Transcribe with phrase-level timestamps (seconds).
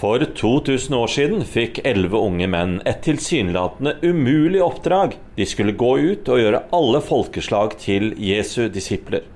[0.00, 5.18] For 2000 år siden fikk elleve unge menn et tilsynelatende umulig oppdrag.
[5.36, 9.26] De skulle gå ut og gjøre alle folkeslag til Jesu disipler.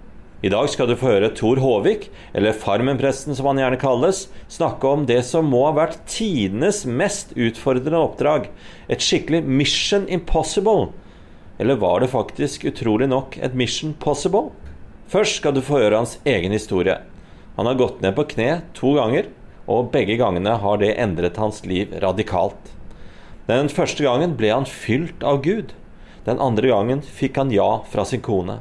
[0.40, 4.88] I dag skal du få høre Thor Håvik, eller Farmen-presten som han gjerne kalles, snakke
[4.88, 8.48] om det som må ha vært tidenes mest utfordrende oppdrag.
[8.88, 10.94] Et skikkelig mission impossible.
[11.60, 14.48] Eller var det faktisk utrolig nok et mission possible?
[15.12, 17.02] Først skal du få høre hans egen historie.
[17.60, 19.28] Han har gått ned på kne to ganger
[19.70, 22.72] og begge gangene har det endret hans liv radikalt.
[23.48, 25.74] Den første gangen ble han fylt av Gud.
[26.24, 28.60] Den andre gangen fikk han ja fra sin kone.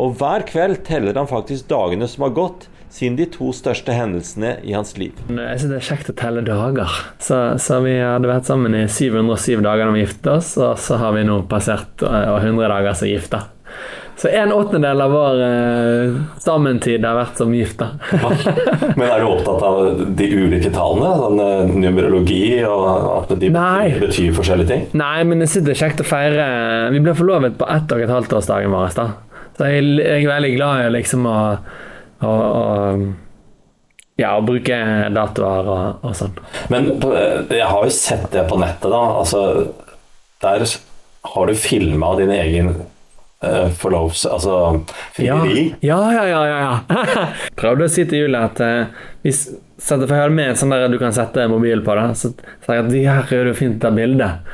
[0.00, 4.54] Og hver kveld teller han faktisk dagene som har gått siden de to største hendelsene
[4.64, 5.16] i hans liv.
[5.28, 6.92] Jeg synes det er kjekt å telle dager.
[7.20, 11.00] Så, så vi hadde vært sammen i 707 dager da vi giftet oss, og så
[11.02, 13.42] har vi nå passert 100 eh, dager som gifta.
[14.16, 17.90] Så en åttendedel av vår eh, sammentid har vært som gifta.
[18.96, 21.10] Men er du opptatt av de ulike tallene?
[21.20, 23.90] Sånn uh, numerologi og at de Nei.
[24.00, 24.86] betyr forskjellige ting?
[24.96, 26.46] Nei, men det er kjekt å feire
[26.94, 28.96] Vi ble forlovet på ett og et halvt årsdagen vår.
[28.96, 29.06] Da.
[29.58, 31.36] Så jeg, jeg, er veldig glad i liksom å,
[32.24, 32.66] å, å
[34.16, 34.80] ja, å bruke
[35.12, 36.36] datoer og, og, sånn.
[36.72, 36.94] Men
[37.52, 39.04] jeg har jo sett det på nettet, da.
[39.20, 39.42] Altså,
[40.40, 40.64] der
[41.36, 42.76] har du filma din egen
[43.44, 44.26] uh, forlovs...
[44.26, 44.84] Altså
[45.16, 45.68] frieri.
[45.80, 46.42] Ja, ja, ja.
[46.46, 47.26] ja, ja.
[47.60, 49.48] Prøvde å si til Julie at uh, hvis
[49.82, 52.30] for jeg med sånn der du kan sette mobil på, det, så
[52.64, 52.94] sa jeg at
[53.28, 54.46] her er det fint av bildet.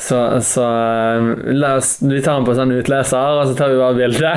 [0.00, 3.98] Så, så uh, oss, vi tar den på sånn utleser, og så tar vi bare
[3.98, 4.32] bilde.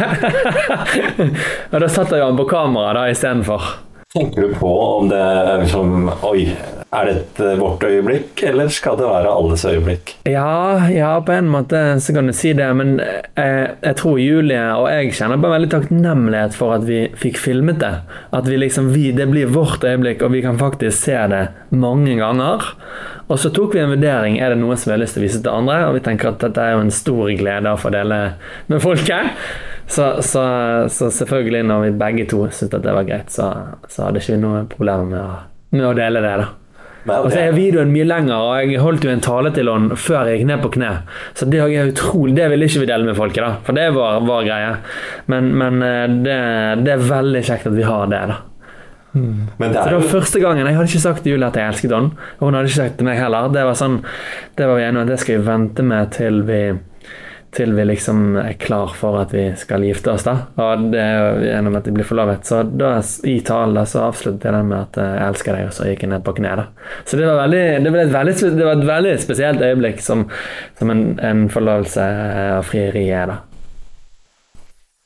[1.72, 3.70] og da setter jeg den på kamera da istedenfor.
[4.14, 6.44] Tenker du på om det er liksom Oi,
[6.94, 10.16] er dette et vårt øyeblikk, eller skal det være alles øyeblikk?
[10.30, 14.20] Ja, ja på en måte så kan du si det, men jeg, eh, jeg tror
[14.22, 17.94] Julie og jeg kjenner på veldig takknemlighet for at vi fikk filmet det.
[18.36, 22.16] At vi liksom, vi, det blir vårt øyeblikk, og vi kan faktisk se det mange
[22.20, 22.72] ganger.
[23.28, 25.28] Og så tok vi en vurdering er det noe som vi har lyst til å
[25.28, 27.94] vise til andre, og vi tenker at dette er jo en stor glede å få
[27.94, 28.20] dele
[28.70, 29.32] med folket.
[29.88, 30.44] Så, så,
[30.90, 33.50] så, selvfølgelig, når vi begge to syntes det var greit, så,
[33.92, 35.40] så hadde ikke vi noe problem med å,
[35.76, 36.36] med å dele det.
[36.44, 36.52] da.
[37.04, 40.30] Og så er videoen mye lenger, og jeg holdt jo en tale til henne før
[40.30, 40.92] jeg gikk ned på kne.
[41.36, 43.52] Så det er utrolig, det ville ikke vi dele med folket, da.
[43.66, 44.72] For det var vår greie.
[45.34, 46.38] Men, men eh, det,
[46.86, 48.40] det, er veldig kjekt at vi har det, da.
[49.14, 49.52] Mm.
[49.60, 50.66] Det så det var første gangen.
[50.66, 52.24] Jeg hadde ikke sagt til Julie at jeg elsket henne.
[52.40, 53.52] Og hun hadde ikke sagt til meg heller.
[53.54, 54.00] Det var sånn,
[54.58, 56.64] det var vi enige om at det skal vi vente med til vi
[57.54, 60.26] til vi liksom er klar for at vi skal gifte oss.
[60.26, 62.46] da, og det er jo gjennom at de blir forlovet.
[62.50, 62.96] Så da,
[63.30, 66.06] i talen så avsluttet jeg den med at eh, jeg elsker deg, og så gikk
[66.06, 66.58] jeg ned på kne.
[66.60, 66.68] da.
[67.06, 70.28] Så det var, veldig, det, var veldig, det var, et veldig spesielt øyeblikk som,
[70.80, 72.12] som en, en forlovelse
[72.60, 73.42] og frieri er, da.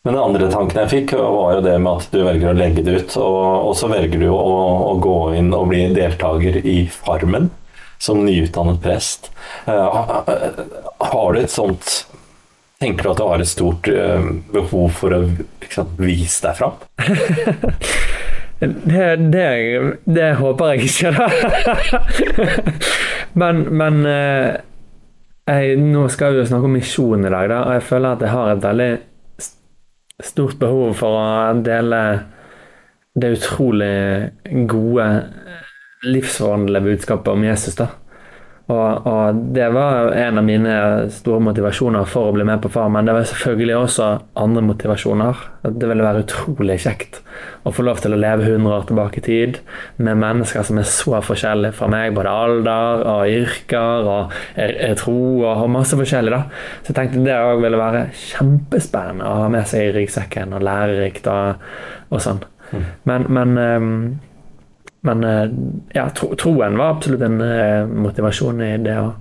[0.07, 2.83] Men den andre tanken jeg fikk, var jo det med at du velger å legge
[2.85, 3.15] det ut.
[3.19, 4.37] Og, og så velger du å,
[4.87, 7.49] å, gå inn og bli deltaker i Farmen
[7.99, 9.27] som nyutdannet prest.
[9.65, 12.05] Har du et sånt
[12.77, 15.23] Tenker du at du har et stort uh, behov for å
[15.63, 16.75] liksom, vise deg fram?
[18.61, 19.47] det, det,
[20.05, 21.27] det, håper jeg ikke, da.
[23.41, 24.51] men, men uh,
[25.49, 28.25] jeg, nå skal vi jo snakke om misjon i dag, da, og jeg føler at
[28.27, 28.91] jeg har et veldig
[30.27, 31.27] stort behov for å
[31.65, 32.01] dele
[33.17, 33.97] det utrolig
[34.69, 35.05] gode,
[36.05, 37.77] livsforvandlende budskapet om Jesus.
[37.77, 37.89] da.
[38.67, 40.71] Og, og, det var en av mine
[41.15, 43.07] store motivasjoner for å bli med på Farmen.
[43.07, 44.07] det var selvfølgelig også
[44.43, 45.45] andre motivasjoner.
[45.71, 47.21] Det ville være utrolig kjekt
[47.63, 49.61] å få lov til å leve 100 år tilbake i tid
[50.03, 54.99] med mennesker som er så forskjellige fra meg, både alder og yrker og er, er
[54.99, 56.35] tro og, og masse forskjellig.
[56.35, 56.43] da.
[56.81, 60.67] Så jeg tenkte det òg ville være kjempespennende å ha med seg i ryggsekken og
[60.67, 61.67] lærerikt og,
[62.11, 62.43] og sånn.
[62.67, 62.87] Mm.
[63.07, 63.99] Men, men um,
[65.05, 65.45] men eh,
[65.95, 69.11] ja, tro, troen var absolutt en uh, motivasjon i det å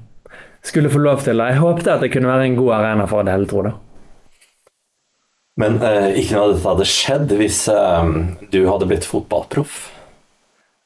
[0.66, 1.42] skulle få lov til.
[1.42, 3.74] Jeg håpte at det kunne være en god arena for å hele, tro, da.
[5.56, 8.08] Men eh, ikke noe av dette hadde skjedd hvis eh,
[8.52, 9.86] du hadde blitt fotballproff?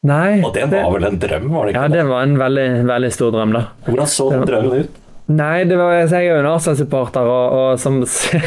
[0.07, 0.41] Nei.
[0.47, 1.49] Og det var det, vel en drøm?
[1.53, 1.83] var det ikke?
[1.83, 3.65] Ja, det var en veldig, veldig stor drøm, da.
[3.89, 5.01] Hvordan så den drømmen ut?
[5.31, 8.01] Nei, det var, jeg er jo en Arsenal-supporter, og, og, som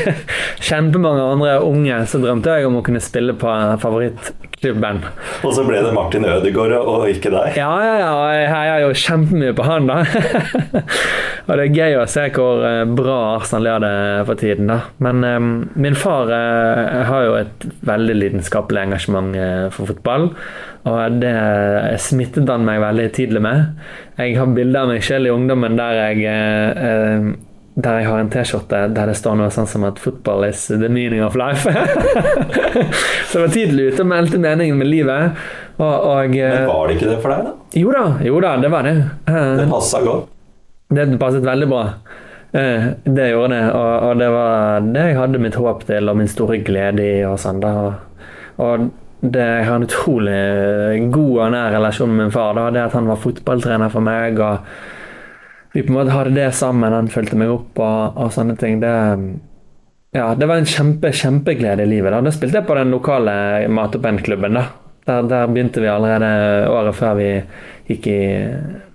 [0.67, 3.51] kjempemange andre unge så drømte jeg om å kunne spille på
[4.63, 5.03] favorittklubben.
[5.43, 7.57] Og så ble det Martin Ødegaard og ikke deg?
[7.57, 8.11] Ja, ja, ja.
[8.33, 10.03] Jeg heier jo kjempemye på han, da.
[11.47, 13.95] og det er gøy å se hvor eh, bra Arsenal gjør det
[14.29, 14.79] for tiden, da.
[15.03, 20.31] Men um, min far uh, har jo et veldig lidenskapelig engasjement uh, for fotball.
[20.89, 21.35] Og det
[22.03, 23.77] smittet han meg veldig tidlig med.
[24.19, 27.29] Jeg har bilder av meg selv i ungdommen der jeg eh,
[27.75, 30.89] der jeg har en T-skjorte der det står noe sånn som at 'football is the
[30.89, 31.65] meaning of life'.
[33.27, 35.31] så jeg var tidlig ute og meldte meningen med livet.
[35.79, 37.53] Og, og, Men eh, var det ikke det for deg, da?
[37.81, 38.95] jo da, jo da, det var det.
[39.27, 40.29] Eh, Det passa godt.
[40.93, 41.83] Det passet veldig bra.
[42.53, 46.17] Eh, Det gjorde det, og, og det var det jeg hadde mitt håp til og
[46.17, 47.23] min store glede i.
[47.25, 47.73] Og sånn da.
[48.61, 48.89] Og
[49.23, 52.53] det, jeg har en utrolig god og nær relasjon med min far.
[52.53, 52.69] Da.
[52.75, 54.59] Det at han var fotballtrener for meg, og
[55.73, 56.93] vi på en måte hadde det sammen.
[56.93, 58.79] Han fulgte meg opp og, og sånne ting.
[58.83, 58.93] Det,
[60.13, 62.13] ja, det var en kjempe, kjempeglede i livet.
[62.13, 62.21] Da.
[62.21, 63.35] da spilte jeg på den lokale
[63.73, 64.59] mat- og bandklubben.
[64.59, 64.67] da.
[65.03, 67.29] Der, der begynte vi allerede året før vi
[67.89, 68.19] gikk i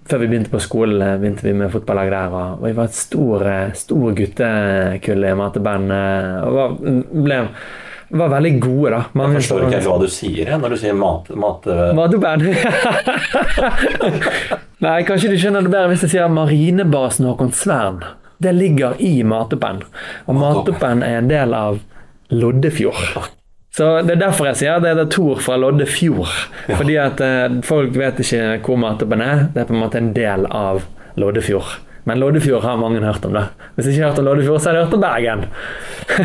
[0.08, 2.36] før vi begynte på skolen, eh, begynte vi med fotballag der.
[2.38, 5.88] Og vi var et stor, eh, stor guttekull i mateband.
[5.88, 6.78] band Og var,
[7.12, 7.40] ble,
[8.10, 9.00] var veldig gode, da.
[9.20, 11.28] Jeg forstår ikke hva du sier når du sier mat...
[11.37, 11.66] mat
[11.99, 12.46] Matoband.
[14.84, 18.00] Nei, kanskje du skjønner det bedre hvis jeg sier Marinebasen Håkonsvern.
[18.38, 19.84] Det ligger i Mateband.
[20.31, 21.81] Og Mateband er en del av
[22.31, 23.26] Loddefjord.
[23.75, 26.31] Så Det er derfor jeg sier det er Tor fra Loddefjord.
[26.70, 29.44] Fordi at eh, folk vet ikke hvor Mateband er.
[29.54, 30.87] Det er på en måte en del av
[31.19, 31.76] Loddefjord.
[32.05, 33.45] Men Loddefjord har mange hørt om det.
[33.77, 35.45] Hvis ikke hørte hørt om Loddefjord, så har de hørt om Bergen.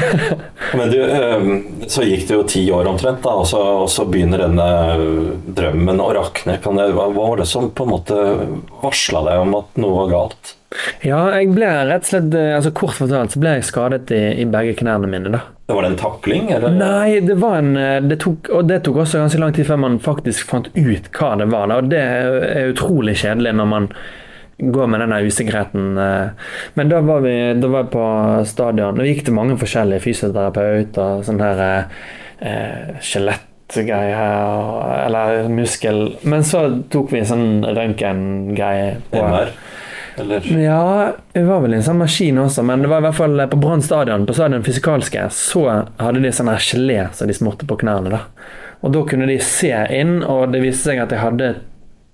[0.77, 1.47] Men du, eh,
[1.91, 4.67] så gikk det jo ti år omtrent, da, og så, og så begynner denne
[5.57, 6.59] drømmen å rakne.
[6.63, 8.19] Kan det, hva var det som på en måte
[8.83, 10.55] varsla deg om at noe var galt?
[11.05, 14.21] Ja, jeg ble rett og slett eh, altså Kort fortalt så ble jeg skadet i,
[14.41, 15.29] i begge knærne mine.
[15.33, 15.43] da.
[15.67, 16.73] Det var det en takling, eller?
[16.75, 19.79] Nei, det var en eh, det tok, Og det tok også ganske lang tid før
[19.85, 21.69] man faktisk fant ut hva det var.
[21.69, 21.79] Da.
[21.79, 23.89] Og det er utrolig kjedelig når man
[24.57, 25.97] går med denne usikkerheten.
[25.97, 26.27] eh.
[26.73, 28.05] Men da var vi da var jeg på
[28.45, 31.63] stadion, og vi gikk til mange forskjellige fysioterapeuter sånn her
[32.39, 39.53] eh, skjelettgreier, her, eller muskel Men så tok vi en sånn røntgengreie på MR?
[40.17, 40.45] Eller?
[40.61, 43.45] ja, det var vel i en sånn maskin også, men det var i hvert fall
[43.49, 45.63] på Brann stadion, på stadion fysikalske, så
[45.97, 48.13] hadde de sånn gelé som de smurte på knærne.
[48.13, 48.19] da.
[48.83, 51.49] Og da kunne de se inn, og det viste seg at jeg hadde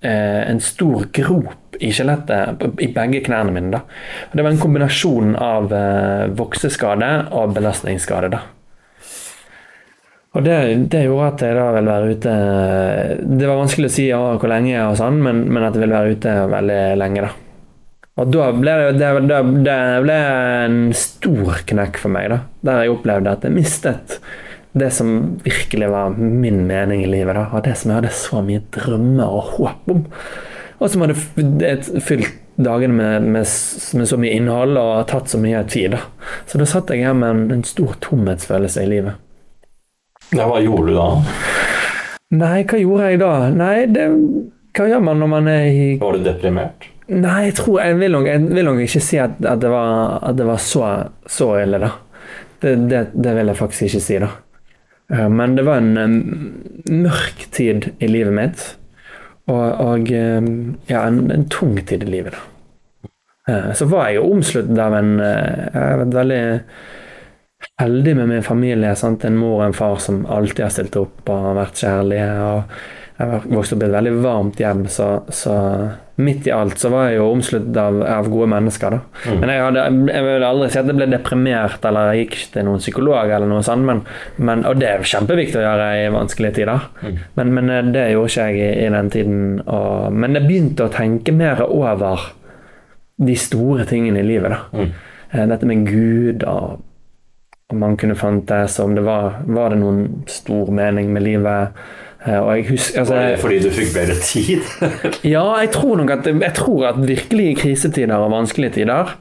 [0.00, 3.72] eh, en stor grop i skjelettet i begge knærne mine.
[3.74, 3.82] da.
[4.30, 8.30] Og Det var en kombinasjon av eh, vokseskade og belastningsskade.
[8.36, 8.42] da.
[10.30, 10.56] Og det,
[10.92, 12.32] det gjorde at jeg da ville være ute
[13.40, 15.96] Det var vanskelig å si ja, hvor lenge, og sånn, men, men at jeg ville
[15.96, 17.24] være ute veldig lenge.
[17.26, 17.32] da.
[18.20, 22.40] Og da ble det, det, det, det ble en stor knekk for meg, da.
[22.68, 24.20] Der jeg opplevde at jeg mistet
[24.72, 27.34] det som virkelig var min mening i livet.
[27.34, 30.04] da, Og det som jeg hadde så mye drømmer og håp om.
[30.80, 31.16] Og som hadde
[31.60, 32.30] det- fylt
[32.60, 33.46] dagene med, med,
[33.94, 35.90] med så mye innhold og tatt så mye tid.
[35.92, 36.00] da.
[36.46, 39.14] Så da satt jeg her med en, en stor tomhetsfølelse i livet.
[40.32, 41.06] Ja, hva gjorde du da?
[42.30, 43.30] Nei, hva gjorde jeg da?
[43.50, 44.04] Nei, det
[44.78, 46.84] Hva gjør man når man er i Var du deprimert?
[47.10, 50.20] Nei, jeg tror Jeg vil nok, jeg vil nok ikke si at, at, det var,
[50.28, 50.84] at det var så,
[51.26, 51.90] så ille, da.
[52.62, 54.28] Det, det, det vil jeg faktisk ikke si, da.
[55.10, 56.22] Eh, Men det var en
[56.86, 58.62] mørk tid i livet mitt.
[59.50, 62.46] Og, og ja, en, en tung tid i livet, da.
[63.50, 66.42] Eh, Så var jeg jo omsluttet av en eh, Jeg har vært veldig
[67.80, 68.94] heldig med min familie.
[68.96, 69.24] Sant?
[69.24, 72.30] En mor og en far som alltid har stilt opp og vært kjærlige.
[72.44, 72.62] og
[73.20, 75.54] jeg vokste vokst opp i et veldig varmt hjem, så, så
[76.20, 78.96] midt i alt så var jeg jo omsluttet av, av gode mennesker.
[78.96, 79.00] da.
[79.26, 79.36] Mm.
[79.42, 79.84] Men jeg, hadde,
[80.14, 83.34] jeg vil aldri si at jeg ble deprimert eller jeg gikk ikke til noen psykolog,
[83.36, 84.02] eller noe sånt, men,
[84.40, 86.88] men, og det er kjempeviktig å gjøre i vanskelige tider.
[87.04, 87.22] Mm.
[87.36, 89.40] Men, men eh, det gjorde ikke jeg i, i den tiden.
[89.66, 92.28] Og, men jeg begynte å tenke mer over
[93.20, 94.56] de store tingene i livet.
[94.56, 94.62] da.
[94.80, 94.94] Mm.
[95.30, 96.80] Eh, Dette med Gud og
[97.70, 101.76] om man kunne fantes, om det var Var det noen stor mening med livet.
[102.26, 104.60] Eh, Og jeg husker altså, fordi du fikk bedre tid?
[105.34, 109.14] Ja, jeg tror nok at Jeg tror at virkelige krisetider og vanskelige tider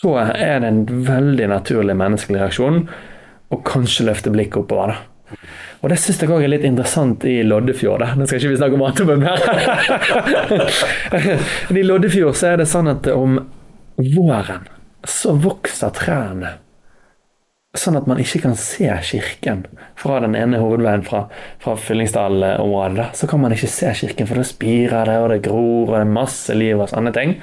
[0.00, 2.78] så er det en veldig naturlig menneskelig reaksjon
[3.52, 4.94] å kanskje løfte blikket oppover.
[4.94, 5.36] da.
[5.82, 8.00] Og det syns jeg òg er litt interessant i Loddefjord.
[8.00, 8.14] da.
[8.16, 9.44] Nå skal ikke vi snakke om Antebø mer.
[11.68, 13.36] Men I Loddefjord så er det sånn at om
[14.00, 14.64] våren
[15.08, 16.54] så vokser trærne
[17.78, 19.62] sånn at man ikke kan se kirken
[19.98, 21.24] fra den ene hovedveien fra,
[21.62, 23.12] fra Fyllingsdal-området.
[23.14, 26.00] Så kan man ikke se kirken, for da spirer det, og det gror, og det
[26.02, 27.36] er masse liv og sånne ting.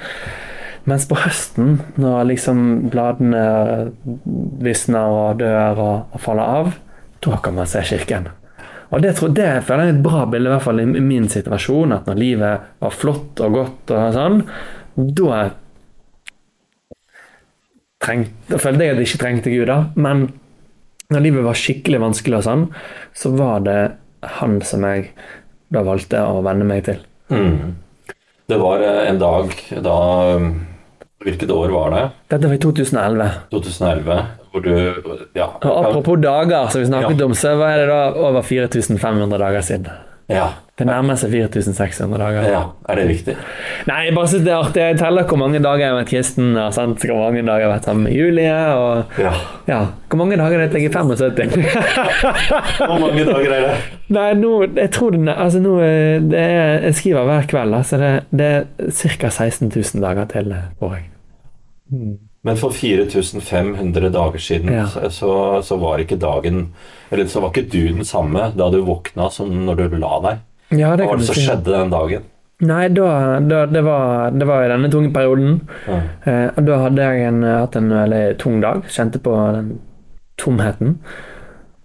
[0.88, 2.60] Mens på høsten, når liksom
[2.92, 3.44] bladene
[4.64, 6.74] visner og dør og, og faller av,
[7.24, 8.28] da kan man se kirken.
[8.88, 11.28] Og det, tror, det føler jeg er et bra bilde, i hvert fall i min
[11.28, 14.38] situasjon, at når livet var flott og godt og sånn,
[14.96, 15.40] da
[18.02, 19.78] trengt, da følte jeg at jeg ikke trengte Gud, da.
[19.98, 20.28] Men
[21.12, 22.64] når livet var skikkelig vanskelig og sånn,
[23.16, 23.78] så var det
[24.38, 25.10] han som jeg
[25.72, 27.00] da valgte å venne meg til.
[27.32, 27.76] Mm.
[28.48, 29.52] Det var eh, en dag
[29.84, 29.96] da
[30.38, 30.52] um,
[31.18, 32.02] Hvilket år var det?
[32.30, 33.24] Dette var i 2011.
[33.50, 34.18] 2011?
[34.52, 34.70] Hvor du
[35.36, 35.48] Ja.
[35.66, 37.26] Og apropos dager, som vi snakket Ja.
[37.26, 39.90] om, så var det da over 4500 dager siden.
[40.30, 40.46] Ja.
[40.78, 42.44] Det nærmer seg 4600 dager.
[42.52, 42.60] ja.
[42.88, 43.34] Er det viktig?
[43.88, 44.82] Nei, jeg bare synes det er artig.
[44.84, 47.02] Jeg teller hvor mange dager jeg har vært kristen, og sant?
[47.02, 49.32] hvor mange dager jeg har vært sammen med Julie, og Ja.
[49.66, 51.58] ja, hvor mange dager er det til jeg er 75?
[52.78, 53.74] Hvor mange dager er det?
[54.14, 55.74] Nei, nå, jeg tror det, altså nå,
[56.30, 58.64] det er, Jeg skriver hver kveld, altså så det, det er
[59.18, 59.28] ca.
[59.34, 60.98] 16 000 dager til, år.
[61.90, 62.16] Mm.
[62.46, 64.86] Men for 4500 dager siden Ja.
[64.86, 65.30] så, så,
[65.66, 66.68] så var ikke dagen
[67.10, 70.38] Eller så var ikke du den samme da du våkna som når du la deg.
[70.74, 72.26] Ja, det Hva var det som skjedde den dagen?
[72.68, 75.60] Nei, da, da det, var, det var i denne tunge perioden.
[75.86, 75.98] Ja.
[76.26, 78.82] Eh, da hadde jeg en, hatt en veldig tung dag.
[78.90, 79.76] Kjente på den
[80.42, 80.96] tomheten.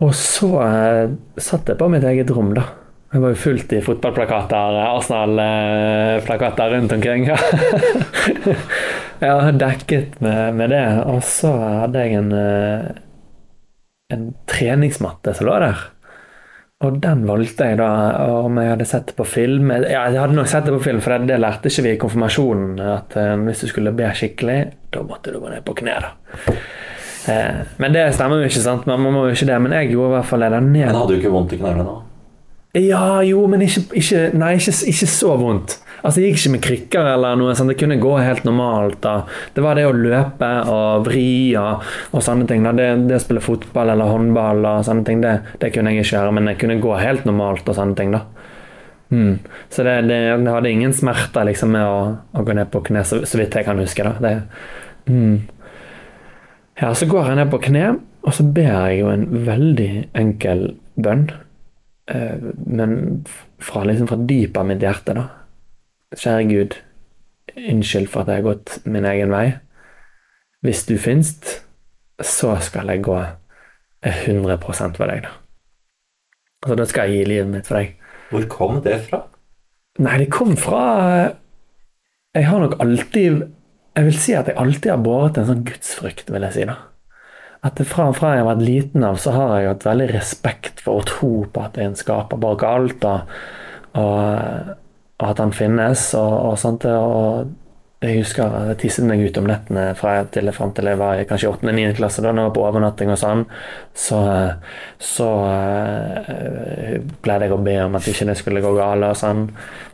[0.01, 2.65] Og så eh, satt jeg på mitt eget rom, da.
[3.13, 7.27] Jeg var jo fullt i fotballplakater, Arsenal-plakater rundt omkring.
[9.23, 10.85] jeg var dekket med, med det.
[11.05, 12.87] Og så hadde jeg en, eh,
[14.17, 15.83] en treningsmatte som lå der.
[16.83, 17.89] Og den valgte jeg da,
[18.43, 19.71] om jeg hadde sett det på film.
[19.71, 22.81] Ja, jeg hadde nok sett det på film, for det, lærte ikke vi i konfirmasjonen.
[22.83, 24.57] At eh, hvis du skulle be skikkelig,
[24.91, 26.11] da måtte du gå ned på kne, da.
[27.31, 28.87] Eh, men det stemmer jo ikke, sant?
[28.89, 29.61] Man må jo ikke det.
[29.63, 30.89] Men jeg gjorde i hvert fall det der ned.
[30.89, 31.95] Men hadde du ikke vondt i knærne da?
[32.73, 35.77] Ja, jo, men ikke, ikke Nei, ikke, ikke så vondt.
[36.03, 37.71] Altså, Jeg gikk ikke med krykker eller noe sånt.
[37.71, 38.99] Det kunne gå helt normalt.
[39.01, 39.23] da.
[39.55, 42.65] Det var det å løpe og vri og, og sånne ting.
[42.67, 42.73] da.
[42.75, 46.17] Det, det å spille fotball eller håndball og sånne ting, det, det kunne jeg ikke
[46.17, 46.35] gjøre.
[46.35, 48.25] Men jeg kunne gå helt normalt og sånne ting, da.
[49.13, 49.39] Mm.
[49.69, 51.99] Så det, det, jeg hadde ingen smerter liksom med å,
[52.33, 54.03] å gå ned på kne, så, så vidt jeg kan huske.
[54.03, 54.15] da.
[54.23, 55.35] Det, mm.
[56.81, 57.85] Ja, så går jeg ned på kne,
[58.25, 61.27] og så ber jeg jo en veldig enkel bønn.
[62.11, 63.23] Eh, men
[63.61, 65.27] fra, liksom fra dypet av mitt hjerte, da.
[66.13, 66.75] Kjære Gud,
[67.57, 69.45] unnskyld for at jeg har gått min egen vei.
[70.63, 71.63] Hvis du finst,
[72.21, 73.17] så skal jeg gå
[74.03, 75.31] 100 for deg, da.
[76.63, 77.95] Altså, da skal jeg gi livet mitt for deg.
[78.31, 79.23] Hvor kom det fra?
[80.03, 80.83] Nei, det kom fra
[82.33, 83.43] Jeg har nok alltid
[83.93, 86.63] Jeg vil si at jeg alltid har båret en sånn gudsfrykt, vil jeg si.
[86.65, 86.77] da.
[87.63, 90.99] At fra, fra jeg har vært liten av, så har jeg hatt veldig respekt for
[90.99, 93.35] å tro på at det er en skaper bak alt, og,
[94.01, 94.73] og
[95.21, 96.87] at han finnes, og, og sånt.
[96.89, 97.51] Og
[98.03, 101.21] jeg husker jeg tisset meg ut om nettene fra jeg til, frem til jeg var
[101.21, 101.93] i kanskje 8.-9.
[101.95, 103.45] klasse, da når jeg var på overnatting og sånn.
[103.95, 104.19] Så,
[104.99, 109.47] så uh, pleide jeg å be om at ikke det skulle gå galt og sånn.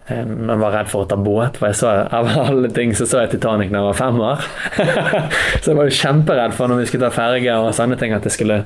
[0.09, 2.95] Men Når jeg var redd for å ta båt, for jeg så, av alle ting
[2.97, 4.47] så så jeg Titanic da jeg var fem år.
[5.61, 8.25] så jeg var jo kjemperedd for når vi skulle ta ferge og sånne ting, at
[8.25, 8.63] det skulle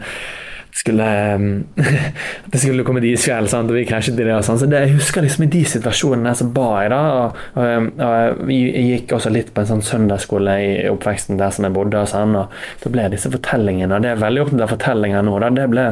[0.74, 3.70] skulle, at det skulle komme isfjell, sant?
[3.70, 4.34] og vi krasjet i det.
[4.36, 4.60] og sånn.
[4.62, 7.02] Så det, Jeg husker liksom i de situasjonene så ba jeg, da.
[7.18, 11.68] Og, og, og jeg gikk også litt på en sånn søndagsskole i oppveksten der som
[11.68, 12.02] jeg bodde.
[12.02, 15.38] og sånn, og Da ble disse fortellingene, og det er veldig opptatt av fortellinger nå,
[15.44, 15.86] da, det ble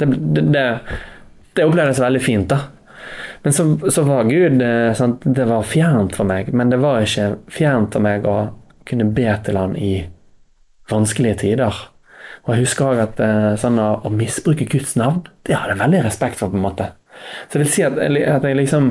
[0.00, 0.64] det, det, det,
[1.58, 2.62] det opplevdes veldig fint, da.
[3.42, 5.24] Men så, så var Gud eh, sant?
[5.24, 8.36] Det var fjernt for meg, men det var ikke fjernt for meg å
[8.88, 9.94] kunne be til Han i
[10.90, 11.80] vanskelige tider.
[12.42, 15.82] Og jeg husker også at eh, sånn å, å misbruke Guds navn, det hadde jeg
[15.84, 16.88] veldig respekt for, på en måte.
[17.46, 18.86] Så jeg vil si at, at jeg liksom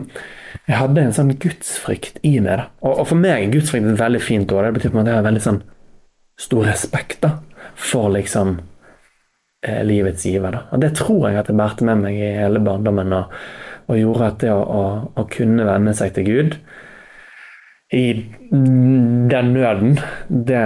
[0.67, 2.61] Jeg hadde en sånn gudsfrykt i meg.
[2.61, 2.65] da.
[2.85, 4.67] Og, og for meg er gudsfrykt et veldig fint ord.
[4.67, 5.61] Det betyr på en måte at jeg har veldig sånn
[6.41, 7.31] stor respekt da,
[7.77, 8.53] for liksom
[9.65, 10.53] eh, livets giver.
[10.55, 10.61] da.
[10.71, 13.35] Og det tror jeg at jeg bærte med meg i hele barndommen, og,
[13.89, 14.85] og gjorde at det å, å,
[15.17, 16.57] å kunne venne seg til Gud
[17.93, 18.03] i
[18.51, 19.97] den nøden,
[20.31, 20.61] det,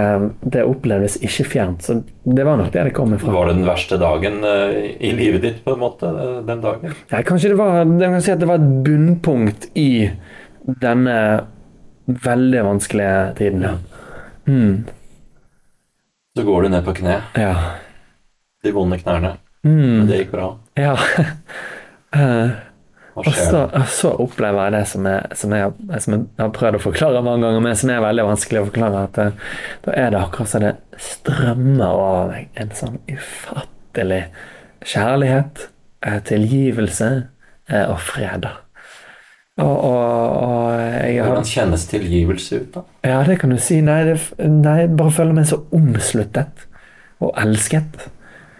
[0.46, 1.82] det oppleves ikke fjernt.
[1.82, 3.32] Så det var nok det det kom ifra.
[3.34, 6.94] Var det den verste dagen eh, i livet ditt, på en måte, eh, den dagen?
[7.10, 9.88] Ja, kanskje det var, jeg kan si at det var et bunnpunkt i
[10.82, 11.16] denne
[12.06, 13.66] veldig vanskelige tiden.
[13.66, 13.74] Ja.
[14.46, 14.84] Mm,
[16.38, 17.52] Så går du ned på kne, ja.
[18.62, 19.34] de vonde knærne.
[19.66, 20.52] Mm, Men det gikk bra.
[20.78, 20.94] ja.
[23.16, 26.50] Eh, og så, og så opplever jeg det som jeg, som, jeg, som jeg har
[26.56, 29.06] prøvd å forklare mange ganger, men som er veldig vanskelig å forklare.
[29.08, 29.30] At det,
[29.86, 30.74] da er det akkurat som det
[31.06, 34.22] strømmer over meg en sånn ufattelig
[34.86, 35.66] kjærlighet,
[36.04, 37.10] eh, tilgivelse
[37.72, 38.48] eh, og fred.
[39.56, 42.82] Og, og, og jeg har Hvordan kjennes tilgivelse ut, da?
[43.08, 43.80] Ja, det kan du si.
[43.84, 46.66] Nei, det, nei bare føler meg så omsluttet
[47.24, 48.10] og elsket.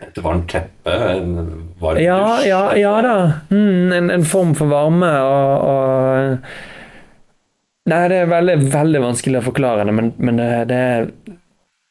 [0.04, 0.92] Et varmt teppe?
[0.92, 1.30] En
[1.80, 2.48] varm Ja, dusj?
[2.50, 3.14] ja, ja da.
[3.50, 6.48] Mm, en, en form for varme og, og
[7.86, 10.80] Nei, det er veldig, veldig vanskelig å forklare det, men, men det, det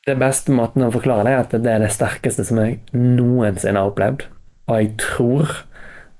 [0.05, 3.79] det beste måten å forklare det er at det er det sterkeste som jeg noensinne
[3.81, 4.27] har opplevd.
[4.69, 5.53] Og jeg tror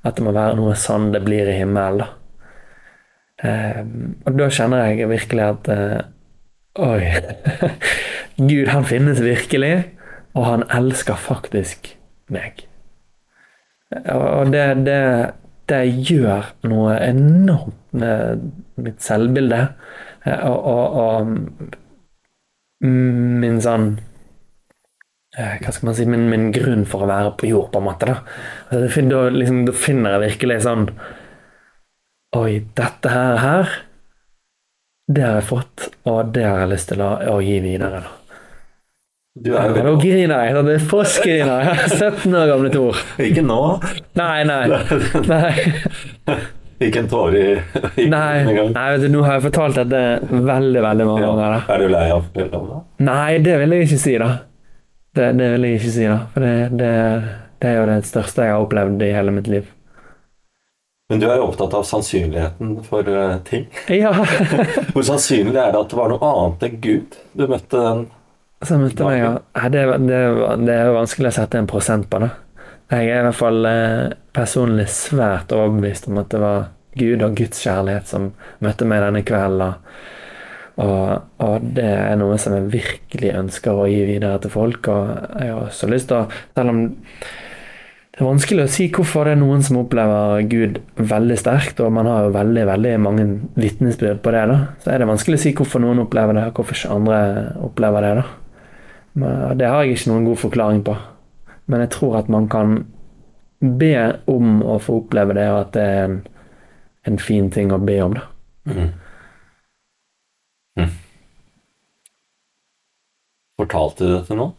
[0.05, 2.07] at det må være noe sånn det blir i himmelen, da.
[3.45, 3.81] Eh,
[4.25, 6.01] og da kjenner jeg virkelig at, eh,
[6.81, 7.03] Oi.
[8.49, 9.73] Gud, han finnes virkelig,
[10.35, 11.93] og han elsker faktisk
[12.33, 12.65] meg.
[14.11, 15.01] Og det, det,
[15.71, 18.49] det gjør noe enormt med
[18.81, 19.61] mitt selvbilde.
[20.25, 21.27] Og, og, og
[22.85, 23.91] min sånn
[25.37, 27.87] eh, hva skal man si, min, min, grunn for å være på jord, på en
[27.87, 28.09] måte.
[28.09, 28.17] Da,
[28.73, 30.89] altså, da, liksom, da finner jeg virkelig sånn
[32.35, 33.69] Oi, dette her, her,
[35.07, 38.01] det har jeg fått, og det har jeg lyst til å, å gi videre.
[38.03, 38.25] da.
[39.35, 40.53] Du er jo Nå griner jeg.
[40.65, 41.71] Det er påskgriner.
[41.91, 42.99] 17 år gamle Tor.
[43.19, 43.57] Ikke nå.
[44.15, 44.61] Nei, nei.
[45.33, 46.37] nei.
[46.85, 50.01] Ikke en tåre i, Nei, nei vet du, nå har jeg fortalt dette
[50.31, 51.29] veldig veldig mange Ja.
[51.29, 51.53] ganger.
[51.53, 51.73] da.
[51.75, 52.81] Er du lei av programmet?
[53.07, 54.29] Nei, det vil jeg ikke si, da.
[55.15, 56.17] Det, det vil jeg ikke si, da.
[56.33, 56.89] For det, det,
[57.63, 59.69] det er jo det største jeg har opplevd i hele mitt liv.
[61.11, 63.67] Men du er jo opptatt av sannsynligheten for eh, ting.
[63.93, 64.11] Ja.
[64.95, 68.05] Hvor sannsynlig er det at det var noe annet enn Gud du møtte den
[68.65, 69.34] Så møtte meg, ja.
[69.69, 70.22] Det, det,
[70.65, 72.31] det er jo vanskelig å sette en prosent på, da.
[72.93, 77.34] Jeg er i hvert fall eh, personlig svært overbevist om at det var Gud og
[77.38, 78.29] Guds kjærlighet som
[78.63, 79.79] møtte meg denne kvelden.
[80.84, 84.89] Og, og det er noe som jeg virkelig ønsker å gi videre til folk.
[84.91, 86.86] Og jeg har også lyst til å Selv om
[88.15, 91.91] det er vanskelig å si hvorfor det er noen som opplever Gud veldig sterkt, og
[91.91, 93.25] man har jo veldig veldig mange
[93.60, 94.60] vitnesbyrd på det, da.
[94.79, 97.17] Så er det vanskelig å si hvorfor noen opplever det, og hvorfor ikke andre
[97.67, 98.13] opplever det.
[98.22, 98.44] da.
[99.15, 100.95] Men Det har jeg ikke noen god forklaring på.
[101.72, 102.75] Men jeg tror at man kan
[103.60, 103.95] be
[104.29, 106.17] om å få oppleve det, og at det er en,
[107.07, 108.17] en fin ting å be om.
[108.17, 108.25] da.
[108.67, 108.91] Mm.
[110.75, 110.91] Mm.
[113.62, 114.50] Fortalte du dette nå?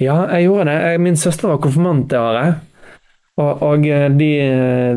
[0.00, 0.96] Ja, jeg gjorde det.
[1.04, 2.64] Min søster var konfirmant det året.
[3.38, 3.84] Og, og
[4.18, 4.28] de,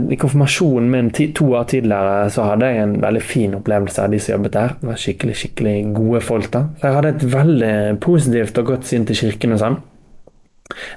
[0.09, 4.19] i konfirmasjonen min to år tidligere så hadde jeg en veldig fin opplevelse av de
[4.21, 4.73] som jobbet der.
[4.79, 6.49] Det var skikkelig skikkelig gode folk.
[6.53, 6.63] da.
[6.79, 9.77] Så jeg hadde et veldig positivt og godt syn til kirken og sånn.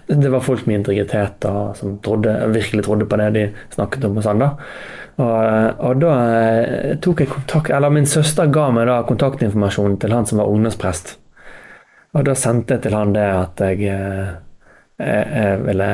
[0.07, 4.17] Det var folk med integritet og som trodde, virkelig trodde på det de snakket om.
[4.17, 4.49] Og sånn da.
[5.15, 10.17] Og, og da eh, tok jeg kontakt, eller min søster ga meg da kontaktinformasjon til
[10.17, 11.19] han som var ungdomsprest.
[12.15, 14.33] Og da sendte jeg til han det at jeg, eh,
[15.03, 15.91] jeg, jeg ville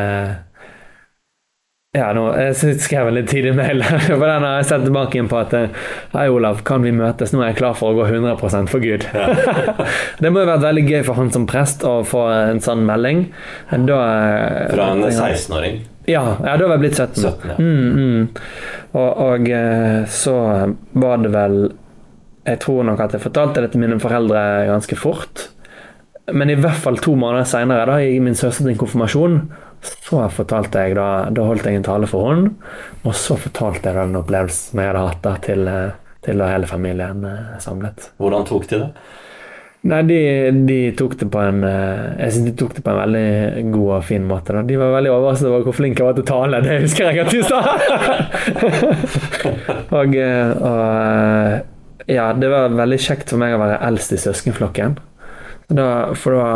[1.91, 5.27] Ja, nå, jeg skrev en litt tidlig mail, for den har jeg sendt tilbake inn
[5.27, 5.73] på at eh,
[6.13, 7.33] Hei, Olav, kan vi møtes?
[7.35, 9.09] Nå er jeg klar for å gå 100% for Gud.
[10.23, 13.25] det må jo vært veldig gøy for han som prest å få en sånn melding.
[13.73, 15.81] Da, eh, Fra en 16-åring?
[16.07, 17.25] ja, ja, da var jeg blitt 17.
[17.25, 17.57] 17, ja.
[17.59, 18.45] Mm, mm.
[18.93, 20.37] Og, og eh, så
[20.95, 21.57] var det vel
[22.47, 25.49] Jeg tror nok at jeg fortalte det til mine foreldre ganske fort.
[26.31, 29.41] Men i hvert fall to måneder seinere, i min søsters konfirmasjon,
[29.81, 32.53] så fortalte jeg da Da holdt jeg en tale for henne,
[33.05, 37.25] og så fortalte jeg den opplevelsen jeg hadde hatt da til, eh, til hele familien
[37.25, 38.11] eh, samlet.
[38.21, 38.91] Hvordan tok de det?
[39.91, 40.19] Nei, de,
[40.69, 43.95] de tok det på en eh, Jeg synes de tok det på en veldig god
[43.97, 44.53] og fin måte.
[44.53, 44.65] Da.
[44.69, 46.61] De var veldig overrasket over hvor flink jeg var til å tale.
[46.67, 47.61] Det husker jeg at de sa!
[50.01, 50.19] og,
[50.69, 54.99] og ja, det var veldig kjekt for meg å være eldst i søskenflokken.
[55.71, 55.89] Da,
[56.19, 56.47] for da,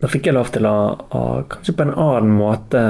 [0.00, 0.76] da fikk jeg lov til å,
[1.10, 2.82] å kanskje på en annen måte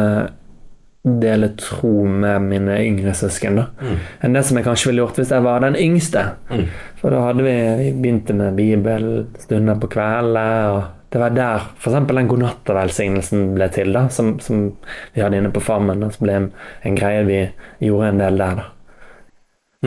[1.08, 3.96] dele tro med mine yngre søsken da, Mm.
[4.26, 6.24] enn det som jeg kanskje ville gjort hvis jeg var den yngste.
[6.50, 6.64] Mm.
[7.00, 11.94] For da hadde vi, vi begynte med bibelstunder på kveldene, og det var der f.eks.
[12.10, 14.66] den godnatt-velsignelsen ble til, da, som, som
[15.14, 16.02] vi hadde inne på farmen.
[16.04, 16.50] Da, Så ble en,
[16.84, 17.38] en greie vi
[17.86, 18.66] gjorde en del der, da.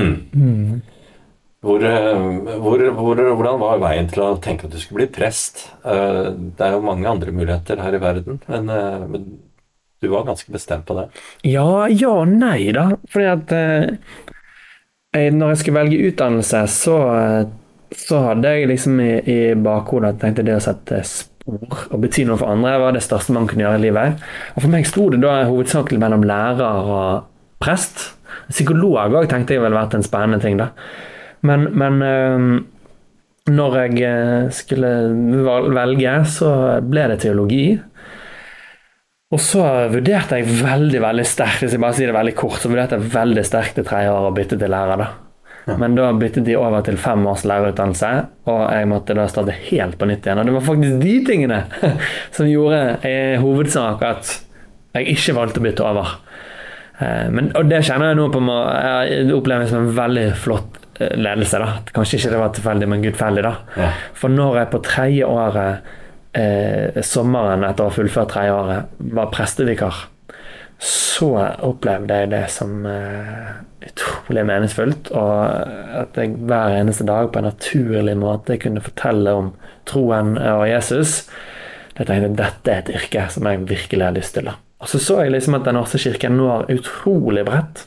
[0.01, 0.81] Mm.
[1.61, 5.67] Hvor, eh, hvor, hvor, hvordan var veien til å tenke at du skulle bli prest?
[5.85, 9.27] Eh, Det er jo mange andre muligheter her i verden, men, eh, men
[10.01, 11.07] du var ganske bestemt på det.
[11.45, 12.87] Ja, ja og nei, da.
[13.13, 16.97] Fordi at eh, når jeg skulle velge utdannelse, så,
[17.93, 22.23] så hadde jeg liksom i, i bakhodet at tenkte det å sette spor og bety
[22.25, 24.25] noe for andre var det største man kunne gjøre i livet.
[24.55, 27.29] Og for meg sto det da hovedsakelig mellom lærer og
[27.61, 28.07] prest.
[28.49, 30.71] Psykolog òg tenkte jeg ville vært en spennende ting, da.
[31.47, 32.49] Men, men eh,
[33.51, 34.91] når jeg eh, skulle
[35.73, 36.51] velge, så
[36.85, 37.65] ble det teologi.
[39.31, 42.71] Og så vurderte jeg veldig veldig sterkt hvis jeg bare sier det veldig kort, så
[42.71, 45.05] vurderte jeg veldig sterkt i tredje år å bytte til lærer.
[45.05, 45.11] da.
[45.79, 48.09] Men da byttet de over til fem års lærerutdannelse,
[48.49, 50.41] og jeg måtte da starte helt på nytt igjen.
[50.41, 51.59] Og det var faktisk de tingene
[52.35, 54.33] som gjorde i hovedsak at
[54.97, 56.13] jeg ikke valgte å bytte over.
[56.99, 60.80] Eh, Men, og det kjenner jeg nå på meg, jeg opplever som en veldig flott
[60.80, 60.80] eh,
[61.17, 61.59] ledelse.
[61.59, 61.79] da.
[61.95, 63.43] Kanskje ikke det var tilfeldig, men gudfeldig.
[63.43, 63.55] da.
[63.77, 63.89] Ja.
[64.17, 65.91] For når jeg på tredje året,
[66.33, 70.05] eh, sommeren etter å ha fullført tredje året, var prestevikar,
[70.81, 71.29] så
[71.61, 73.51] opplevde jeg det som eh,
[73.85, 75.11] utrolig meningsfullt.
[75.13, 79.51] Og at jeg hver eneste dag på en naturlig måte kunne fortelle om
[79.89, 81.25] troen og Jesus.
[81.97, 84.49] Jeg tenkte dette er et yrke som jeg virkelig har lyst til.
[84.81, 87.85] Og så så jeg liksom at Den norske kirken når utrolig bredt.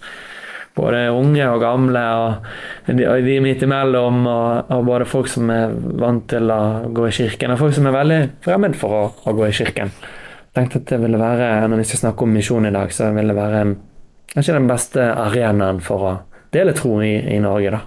[0.75, 5.53] Både unge og gamle, og de, og de midt imellom, og, og, både folk som
[5.55, 6.61] er vant til å
[6.91, 9.95] gå i kirken, og folk som er veldig fremmed for å, å gå i kirken.
[9.95, 13.13] Jeg tenkte at det ville være, Når vi skal snakke om misjon i dag, så
[13.15, 13.65] ville det være
[14.35, 16.15] kanskje den beste arenaen for å
[16.55, 17.71] dele tro i, i Norge.
[17.75, 17.81] da.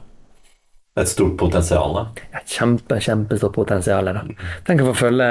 [0.98, 1.94] Et stort potensial?
[1.94, 2.06] da?
[2.40, 4.12] Et kjempe, kjempestort potensial.
[4.16, 4.24] da.
[4.68, 5.28] Tenk å få følge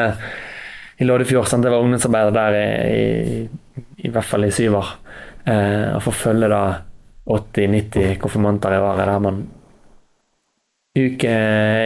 [1.00, 1.48] i Loddefjord.
[1.50, 1.64] Sant?
[1.66, 2.66] Det var ungdomsarbeider der i,
[3.40, 4.92] i, i, hvert fall i syv år.
[5.46, 6.62] Eh, å få følge da
[7.26, 9.42] 80-90 konfirmanter i året der man
[10.96, 11.32] uke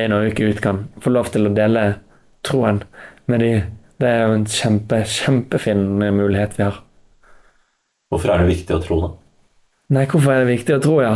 [0.04, 1.86] inn og uke ut kan få lov til å dele
[2.46, 2.82] troen
[3.30, 3.50] med de.
[4.00, 6.78] Det er jo en kjempe, kjempefin mulighet vi har.
[8.10, 9.10] Hvorfor er det viktig å tro, da?
[9.96, 11.14] Nei, hvorfor er det viktig å tro, ja?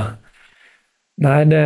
[1.25, 1.63] Nei, det,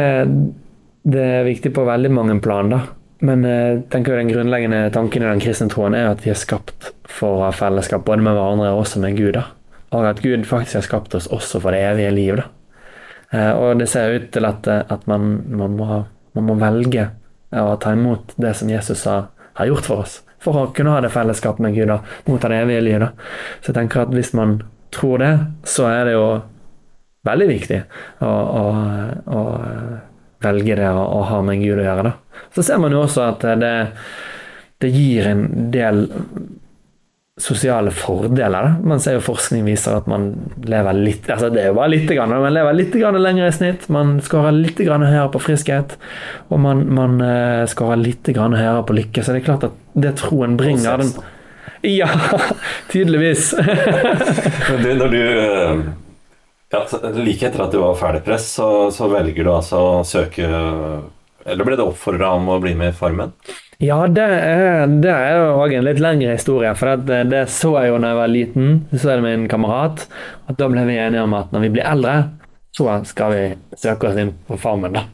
[1.08, 2.84] det er viktig på veldig mange plan, da.
[3.26, 6.38] Men jeg tenker jo den grunnleggende tanken i den kristne troen er at vi er
[6.38, 9.34] skapt for å ha fellesskap både med hverandre og også med Gud.
[9.34, 9.48] da
[9.90, 12.40] og at Gud faktisk har skapt oss også for det evige liv.
[12.40, 12.48] Da.
[13.30, 15.88] Eh, og det ser ut til at, eh, at man, man, må,
[16.36, 17.10] man, må, velge
[17.52, 21.00] å ta imot det som Jesus har, har, gjort for oss, for å kunne ha
[21.04, 23.00] det fellesskapet med Gud da, mot det evige liv.
[23.04, 23.10] Da.
[23.60, 24.58] Så jeg tenker at hvis man
[24.94, 25.32] tror det,
[25.68, 26.28] så er det jo
[27.28, 27.80] veldig viktig
[28.24, 28.64] å, å,
[29.36, 29.42] å
[30.44, 32.08] velge det å, å, ha med Gud å gjøre.
[32.08, 32.44] Da.
[32.54, 33.74] Så ser man jo også at det,
[34.84, 36.06] det gir en del
[37.38, 38.62] sosiale fordeler.
[38.62, 38.88] Da.
[38.88, 40.30] Man ser jo forskning viser at man
[40.66, 43.54] lever litt altså Det er jo bare litt, grann, man lever litt grann lenger i
[43.54, 43.88] snitt.
[43.94, 45.96] Man skårer litt grann høyere på friskhet,
[46.48, 49.24] og man, man uh, skårer litt grann høyere på lykke.
[49.24, 51.14] Så det er klart at det troen bringer den
[51.86, 52.10] Ja,
[52.92, 53.52] tydeligvis.
[54.70, 55.84] Men du, når du eh,
[56.74, 56.82] ja,
[57.14, 60.48] Like etter at du var ferdigpress, så, så velger du altså å søke
[61.46, 63.32] Eller ble det oppfordra om å bli med i Farmen?
[63.78, 66.72] Ja, det er, det er jo òg en litt lengre historie.
[66.74, 68.72] For det, det, så jeg jo da jeg var liten.
[68.90, 70.02] Så er det en kamerat.
[70.50, 72.16] At da ble vi enige om at når vi blir eldre,
[72.74, 73.44] så skal vi
[73.78, 75.04] søke oss inn på Farmen, da.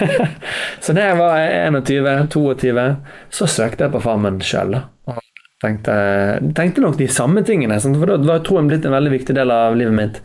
[0.84, 1.36] så da jeg var
[1.76, 2.88] 21-22,
[3.32, 5.20] så søkte jeg på Farmen sjøl, da.
[5.64, 5.94] Tenkte,
[6.56, 7.76] tenkte nok de samme tingene.
[7.84, 10.20] For da var troen blitt en veldig viktig del av livet mitt.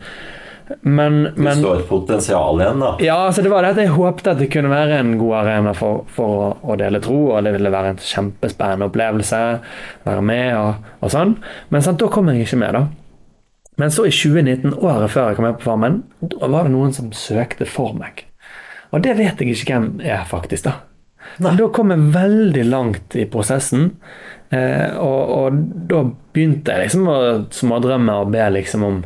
[0.82, 2.90] Men, men det står et potensial igjen, da?
[3.02, 5.74] Ja, så det var det at jeg håpet at det kunne være en god arena
[5.76, 9.40] for, for å, å, dele tro, og det ville være en kjempespennende opplevelse.
[10.06, 11.36] Være med og, og sånn.
[11.74, 12.84] Men sant, da kom jeg ikke med, da.
[13.80, 16.94] Men så i 2019, året før jeg kom med på Farmen, da var det noen
[16.94, 18.26] som søkte for meg.
[18.90, 20.68] Og det vet jeg ikke hvem er, faktisk.
[20.68, 20.78] Da
[21.40, 21.54] Nei.
[21.56, 23.90] Da kom jeg veldig langt i prosessen.
[24.50, 26.02] Eh, og, og, da
[26.34, 27.18] begynte jeg liksom å
[27.54, 29.00] smådrømme og be liksom om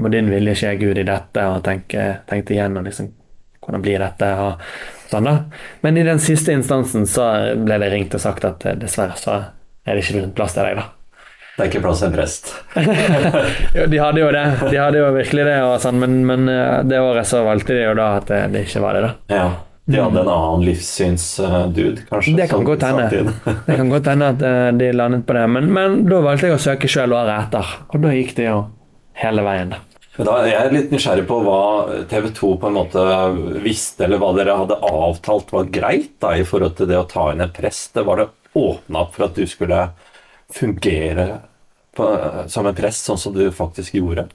[0.00, 3.10] må din vilje skje, Gud, i dette, og tenke, tenkte igjennom liksom,
[3.60, 5.36] hvordan blir dette, og sånn da.
[5.84, 9.36] Men i den siste instansen så ble det ringt og sagt at eh, dessverre så
[9.86, 10.88] er det ikke plass til deg, da.
[11.56, 12.52] Det er ikke plass til en prest.
[13.92, 14.44] de hadde jo det.
[14.70, 17.82] De hadde jo virkelig det, og sånn, men, men eh, det året så valgte de
[17.84, 19.36] jo da at det, det ikke var det, da.
[19.36, 19.48] Ja.
[19.90, 22.36] De hadde en annen livssynsdude, kanskje?
[22.38, 23.08] Det kan godt hende.
[23.66, 25.46] det kan godt hende at eh, de landet på det.
[25.50, 28.60] Men, men da valgte jeg å søke sjøl året etter, og da gikk det jo
[29.20, 29.74] hele veien.
[29.74, 29.89] da.
[30.18, 31.60] Da er litt nysgjerrig på hva
[32.10, 33.04] TV 2 på en måte
[33.62, 37.28] visste, eller hva dere hadde avtalt var greit da, i forhold til det å ta
[37.30, 37.92] inn en prest.
[37.94, 38.26] Det var det
[38.58, 39.84] åpna opp for at du skulle
[40.50, 41.28] fungere
[41.94, 42.10] på,
[42.50, 44.26] som en prest, sånn som du faktisk gjorde?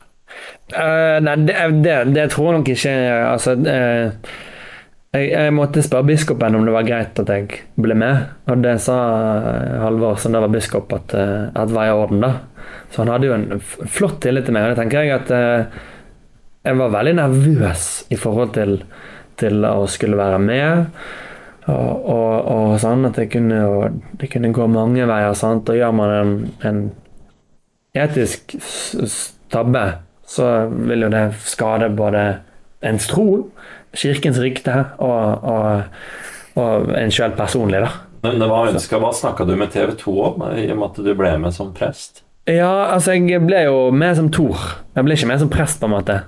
[0.71, 2.95] Uh, nei, det, det, det, tror jeg nok ikke.
[3.27, 4.33] Altså uh,
[5.15, 8.77] jeg, jeg, måtte spørre biskopen om det var greit at jeg ble med, og det
[8.83, 8.97] sa
[9.83, 12.23] Halvor, som da var biskop, at, at var i orden.
[12.23, 12.33] da.
[12.91, 14.67] Så han hadde jo en flott tillit til meg.
[14.67, 15.83] Og det tenker jeg at eh,
[16.65, 18.79] jeg var veldig nervøs i forhold til,
[19.39, 20.97] til å skulle være med.
[21.65, 23.61] Og, og, og sånn at det kunne,
[24.21, 25.37] det kunne, gå mange veier.
[25.37, 25.69] Sant?
[25.69, 26.33] Og gjør man en,
[26.69, 26.81] en
[27.95, 28.57] etisk
[29.53, 29.85] tabbe,
[30.25, 32.25] så vil jo det skade både
[32.85, 33.47] ens tro,
[33.95, 35.45] kirkens rykte og,
[36.59, 37.81] og en sjøl personlig.
[37.85, 37.93] da.
[38.25, 41.11] Men hva, ønska, hva snakka du med TV 2 om, i og med at du
[41.17, 42.24] ble med som prest?
[42.45, 44.61] Ja, altså jeg ble jo med som Tor.
[44.93, 46.19] Jeg ble ikke med som prest, på en måte.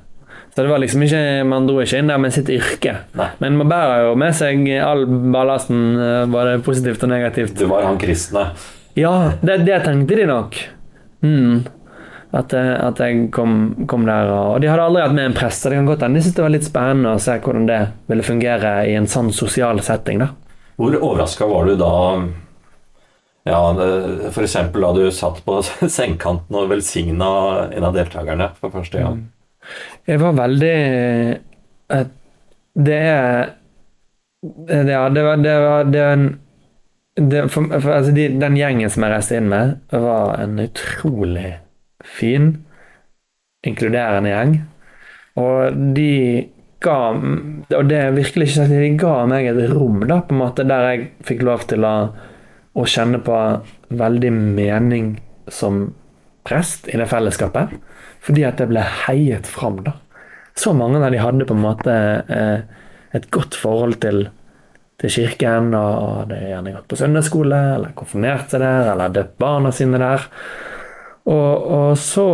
[0.55, 2.95] Så det var liksom ikke, Man dro ikke inn der med sitt yrke.
[3.19, 3.27] Nei.
[3.43, 7.53] Men man bærer jo med seg all ballasten, eh, både positivt og negativt.
[7.59, 8.47] Du var han kristne?
[8.97, 10.57] Ja, det, det tenkte de nok.
[11.21, 11.67] Mm.
[12.33, 14.33] At, eh, at, jeg kom, kom, der.
[14.33, 16.39] Og de hadde aldri hatt med en prest, så det kan godt hende de syntes
[16.39, 20.25] det var litt spennende å se hvordan det ville fungere i en sånn sosial setting.
[20.25, 20.31] da.
[20.81, 21.93] Hvor overraska var du da
[23.47, 23.61] Ja,
[24.29, 24.53] F.eks.
[24.75, 25.59] da du satt på
[25.97, 27.29] sengekanten og velsigna
[27.71, 29.21] en av deltakerne for første gang.
[30.07, 30.73] Jeg var veldig
[31.91, 32.03] eh,
[32.87, 33.53] Det er
[34.43, 36.27] det- Ja, det var, det var, det en
[37.17, 41.55] det, for, for, altså de, Den gjengen som jeg reiste inn med, var en utrolig
[42.05, 42.51] fin,
[43.65, 44.51] inkluderende gjeng.
[45.41, 46.11] Og de
[46.85, 50.43] ga Og det er virkelig ikke sagt, de ga meg et rom da, på en
[50.43, 51.95] måte, der jeg fikk lov til å,
[52.77, 53.37] å kjenne på
[53.97, 55.15] veldig mening
[55.49, 55.87] som
[56.47, 57.73] prest i det fellesskapet.
[58.23, 59.97] Fordi at det ble heiet fram, da.
[60.57, 62.65] Så mange av de hadde på en måte eh,
[63.15, 64.25] et godt forhold til,
[65.01, 69.71] til kirken, og hadde gjerne gått på søndagsskole, eller konfirmert seg der, eller døpt barna
[69.75, 70.25] sine der.
[71.27, 72.27] Og, og så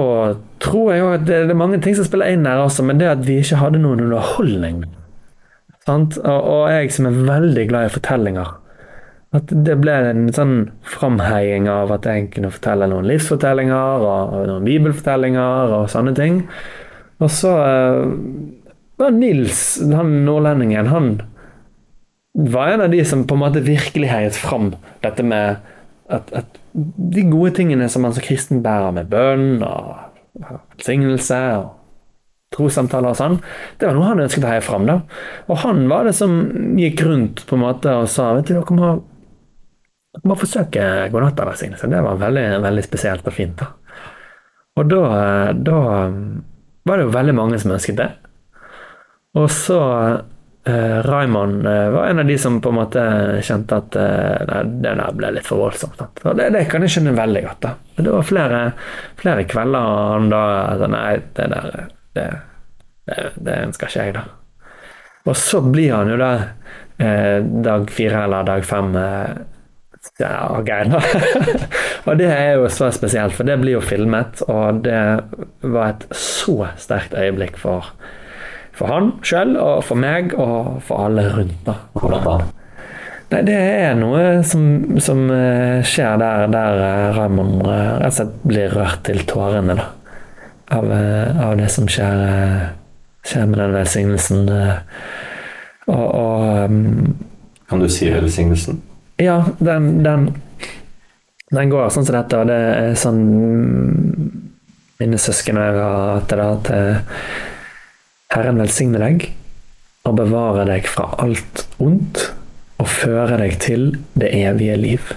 [0.62, 3.01] tror jeg jo at det, det er mange ting som spiller inn her også, men
[3.01, 4.84] det at vi ikke hadde noen underholdning.
[5.84, 6.19] Sant?
[6.21, 8.53] Og, og jeg som er veldig glad i fortellinger.
[9.34, 14.48] At det ble en sånn framheiing av at jeg kunne fortelle noen livsfortellinger og, og
[14.52, 16.43] noen bibelfortellinger og sånne ting.
[17.24, 18.54] Og så var
[19.04, 21.22] var Nils, han nordlendingen, han
[22.34, 25.62] var en av de som på en måte virkelig heiet fram dette med
[26.13, 30.43] at, at de gode tingene som man som kristen bærer med bønn og
[30.74, 31.72] velsignelse og
[32.54, 33.39] trossamtaler og sånn,
[33.82, 34.86] det var noe han ønsket å heie fram.
[34.86, 35.00] da.
[35.50, 36.36] Og han var det som
[36.78, 38.91] gikk rundt på en måte og sa vet du, dere må,
[40.13, 41.89] dere må forsøke godnattvelsignelse.
[41.89, 43.58] Det var veldig, veldig spesielt og fint.
[43.62, 43.71] da.
[44.78, 45.02] Og da,
[45.54, 45.80] da
[46.84, 48.10] var det jo veldig mange som ønsket det.
[49.38, 49.80] Og så
[50.69, 53.06] eh, Raymond eh, var en av de som på en måte
[53.45, 56.02] kjente at eh, det der ble litt for voldsomt.
[56.21, 57.65] Og det, det kan jeg skjønne veldig godt.
[57.65, 57.73] da.
[57.97, 58.62] Det var flere,
[59.17, 61.69] flere kvelder han da altså, Nei, det der
[62.13, 62.28] det,
[63.10, 64.28] det, det ønsker ikke jeg, da.
[65.23, 66.32] Og så blir han jo da
[67.02, 69.34] eh, dag fire eller dag fem eh,
[70.20, 71.02] ja, geir, da.
[72.06, 75.04] og det er jo så spesielt, for det blir jo filmet, og det
[75.63, 77.94] var et så sterkt øyeblikk for,
[78.76, 81.63] for han sjøl, og for meg, og for alle rundt.
[81.68, 81.80] da.
[81.98, 82.38] Hvordan da?
[83.34, 84.63] Nei, det er noe som,
[85.02, 89.78] som eh, skjer der, der eh, Raymond eh, rett og slett blir rørt til tårene,
[89.80, 89.89] da.
[90.74, 92.22] Av, av det som skjer,
[93.28, 94.48] skjer med den velsignelsen.
[95.86, 97.12] Og, og um,
[97.70, 98.80] Kan du si velsignelsen?
[99.21, 100.28] Ja, den, den,
[101.54, 103.23] den går sånn som dette, og det er sånn
[105.02, 106.91] Mine søsken og jeg har hatt det til
[108.34, 109.26] Herren velsigne deg
[110.08, 112.21] og bevare deg fra alt ondt
[112.82, 113.86] og føre deg til
[114.19, 115.12] det evige liv.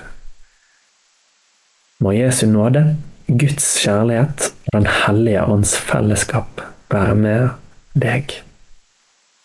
[2.03, 6.61] Må Jesu nåde, Guds kjærlighet og Den hellige ånds fellesskap
[6.93, 7.49] være med
[7.99, 8.37] deg.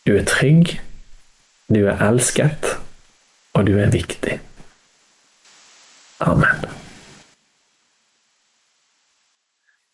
[0.06, 0.76] Du er trygg,
[1.72, 2.76] du er elsket,
[3.58, 4.38] og du er viktig.
[6.22, 6.66] Amen.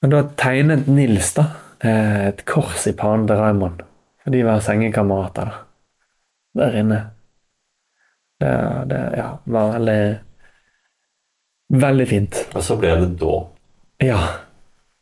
[0.01, 1.47] Men da tegnet Nils da,
[1.81, 3.81] eh, et kors i pannen til Raymond,
[4.23, 5.57] for de var sengekamerater da,
[6.61, 7.01] der inne.
[8.37, 8.53] Det,
[8.91, 9.99] det ja, var veldig
[11.67, 12.37] Veldig fint.
[12.55, 13.33] Og så ble det da.
[13.99, 14.19] Ja.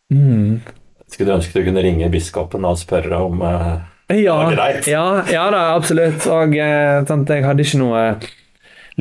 [0.09, 0.63] Mm.
[1.05, 4.87] Skulle du ønske du kunne ringe biskopen og spørre om eh, Ja, var greit.
[4.89, 6.25] ja, ja da, absolutt.
[6.25, 8.01] Og eh, sant, jeg hadde ikke noe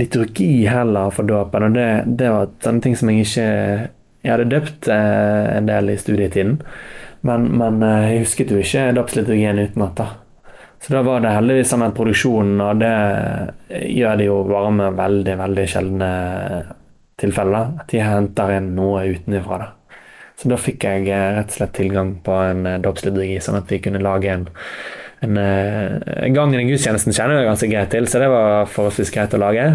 [0.00, 3.48] liturgi heller for dåpen, og det, det var sånne ting som jeg ikke
[4.24, 6.54] Jeg hadde døpt eh, en del i studietiden,
[7.28, 10.00] men, men eh, jeg husket jo ikke dåpsliturgien utenat.
[10.80, 12.94] Så da var det heldigvis sånn at produksjonen, og det
[13.92, 16.10] gjør det jo bare med veldig, veldig sjeldne
[17.20, 19.60] tilfeller, at de henter inn noe utenfra.
[19.60, 19.70] da.
[20.40, 23.70] Så da fikk jeg eh, rett og slett tilgang på en eh, dåpsliturgi, sånn at
[23.70, 24.48] vi kunne lage en,
[25.22, 29.36] en eh, Gangen i gudstjenesten kjenner jeg ganske greit til, så det var forholdsvis greit
[29.36, 29.68] å lage.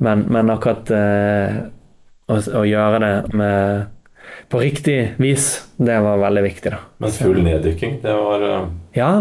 [0.00, 1.60] Men, men akkurat eh,
[2.30, 3.90] å, å gjøre det med,
[4.50, 6.80] på riktig vis, det var veldig viktig, da.
[7.02, 8.58] Men full neddykking, det var uh,
[8.96, 9.12] Ja.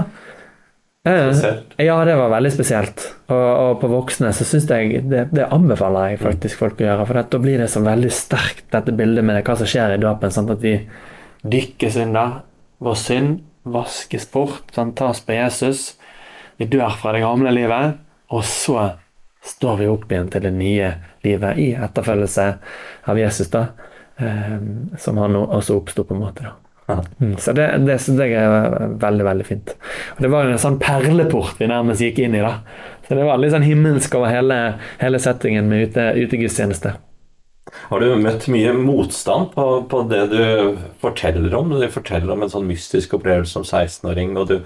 [1.07, 1.75] Eh, spesielt.
[1.79, 3.05] ja, det var veldig spesielt.
[3.31, 7.07] Og, og på voksne så syns jeg det, det anbefaler jeg faktisk folk å gjøre.
[7.09, 10.33] For da blir det så veldig sterkt, dette bildet med hva som skjer i dåpen.
[10.35, 10.75] Sånn At vi
[11.47, 12.27] dykker da
[12.79, 14.95] Vår synd vaskes bort, sant?
[14.97, 15.95] tas på Jesus.
[16.57, 18.91] Vi dør fra det gamle livet, og så
[19.45, 20.93] står vi opp igjen til det nye
[21.23, 22.47] livet i etterfølgelse
[23.07, 23.67] av Jesus, da.
[24.19, 24.57] Eh,
[24.99, 26.43] som han også oppsto, på en måte.
[26.43, 27.03] da.
[27.21, 29.75] Mm, Så det, det syns jeg er veldig, veldig fint.
[30.15, 32.41] Og Det var en sånn perleport vi nærmest gikk inn i.
[32.43, 32.59] da.
[33.07, 34.57] Så det var litt sånn himmelsk over hele,
[34.99, 36.95] hele settingen med ute, utegudstjeneste.
[37.89, 40.41] Har du møtt mye motstand på, på det du
[41.01, 41.71] forteller om?
[41.73, 44.58] Du forteller om en sånn mystisk opplevelse som 16-åring, og du,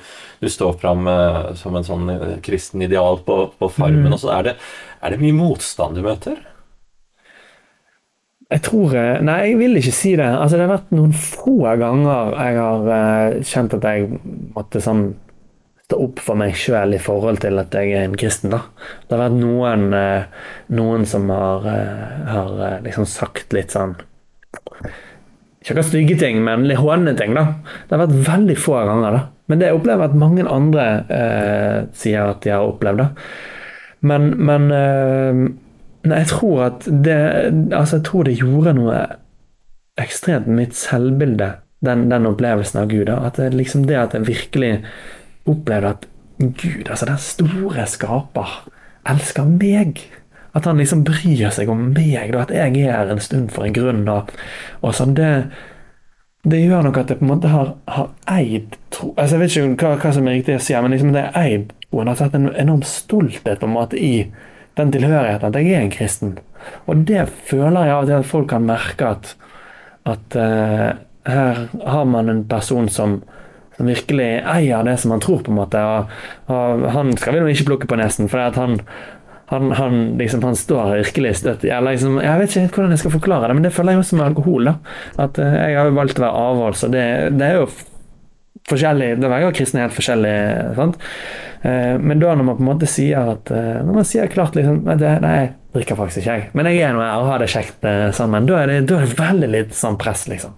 [0.44, 4.10] du står fram eh, som en sånn eh, kristen ideal på, på Farmen.
[4.10, 4.18] Mm.
[4.18, 4.58] og så er det,
[5.04, 6.42] er det mye motstand du møter?
[8.54, 10.30] Jeg tror eh, Nei, jeg vil ikke si det.
[10.30, 14.24] Altså, det har vært noen få ganger jeg har kjent at jeg
[14.56, 15.08] måtte sånn
[15.94, 18.52] stå opp for meg sjøl i forhold til at jeg er en kristen.
[18.52, 18.64] da.
[19.08, 20.26] Det har vært noen, uh,
[20.74, 23.96] noen som har, uh, har liksom sagt litt sånn
[25.62, 27.34] Ikke akkurat stygge ting, men litt hånende ting.
[27.34, 27.56] da.
[27.88, 29.12] Det har vært veldig få ganger.
[29.12, 29.22] da.
[29.48, 30.86] Men det jeg opplever at mange andre
[31.94, 32.98] sier at de har opplevd.
[32.98, 33.10] da.
[34.02, 35.60] Men, men
[36.04, 37.20] Nei, jeg tror at det
[37.72, 38.98] Altså, jeg tror det gjorde noe
[40.02, 41.52] ekstremt mitt selvbilde,
[41.86, 43.06] den, den, opplevelsen av Gud.
[43.06, 43.20] Da.
[43.28, 44.72] At det, liksom det at jeg virkelig
[45.50, 46.08] opplevde at
[46.40, 48.56] Gud, altså den store skaper,
[49.10, 50.02] elsker meg.
[50.54, 53.66] At han liksom bryr seg om meg, da, at jeg er her en stund for
[53.66, 54.04] en grunn.
[54.10, 54.34] Og,
[54.82, 55.30] og sånn, det,
[56.50, 59.54] det gjør nok at jeg på en måte har, har eid tro altså Jeg vet
[59.56, 62.12] ikke hva, hva, som er riktig å si, men liksom det er eid troen.
[62.12, 64.28] Har tatt en enorm stolthet på en måte i
[64.78, 66.38] den tilhørigheten, at jeg er en kristen.
[66.90, 69.34] Og det føler jeg av og til at folk kan merke at,
[70.10, 70.90] at uh,
[71.30, 73.22] her har man en person som,
[73.78, 75.82] som, virkelig eier det som han tror, på en måte.
[75.82, 76.16] Og,
[76.54, 78.82] og han skal vi nå ikke plukke på nesen, for han,
[79.52, 83.18] han, han, liksom, han, står virkelig støtt liksom, Jeg vet ikke helt hvordan jeg skal
[83.20, 84.70] forklare det, men det føler jeg også med alkohol.
[84.72, 84.78] da,
[85.26, 87.08] At uh, Jeg har valgt å være avholds, og det,
[87.38, 87.72] det er jo
[88.70, 90.38] forskjellig Det er jo kristne helt forskjellig.
[90.78, 91.02] sant?
[91.64, 94.58] Eh, men da når man på en måte sier at eh, Når man sier klart
[94.58, 96.50] liksom Nei, jeg drikker faktisk ikke, jeg.
[96.60, 98.50] Men jeg er nå her og har det kjekt eh, sammen.
[98.50, 100.54] Da er det, da er det veldig litt sånn press, liksom.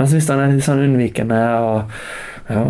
[0.00, 1.94] Mens hvis han er litt sånn unnvikende og
[2.50, 2.62] ja,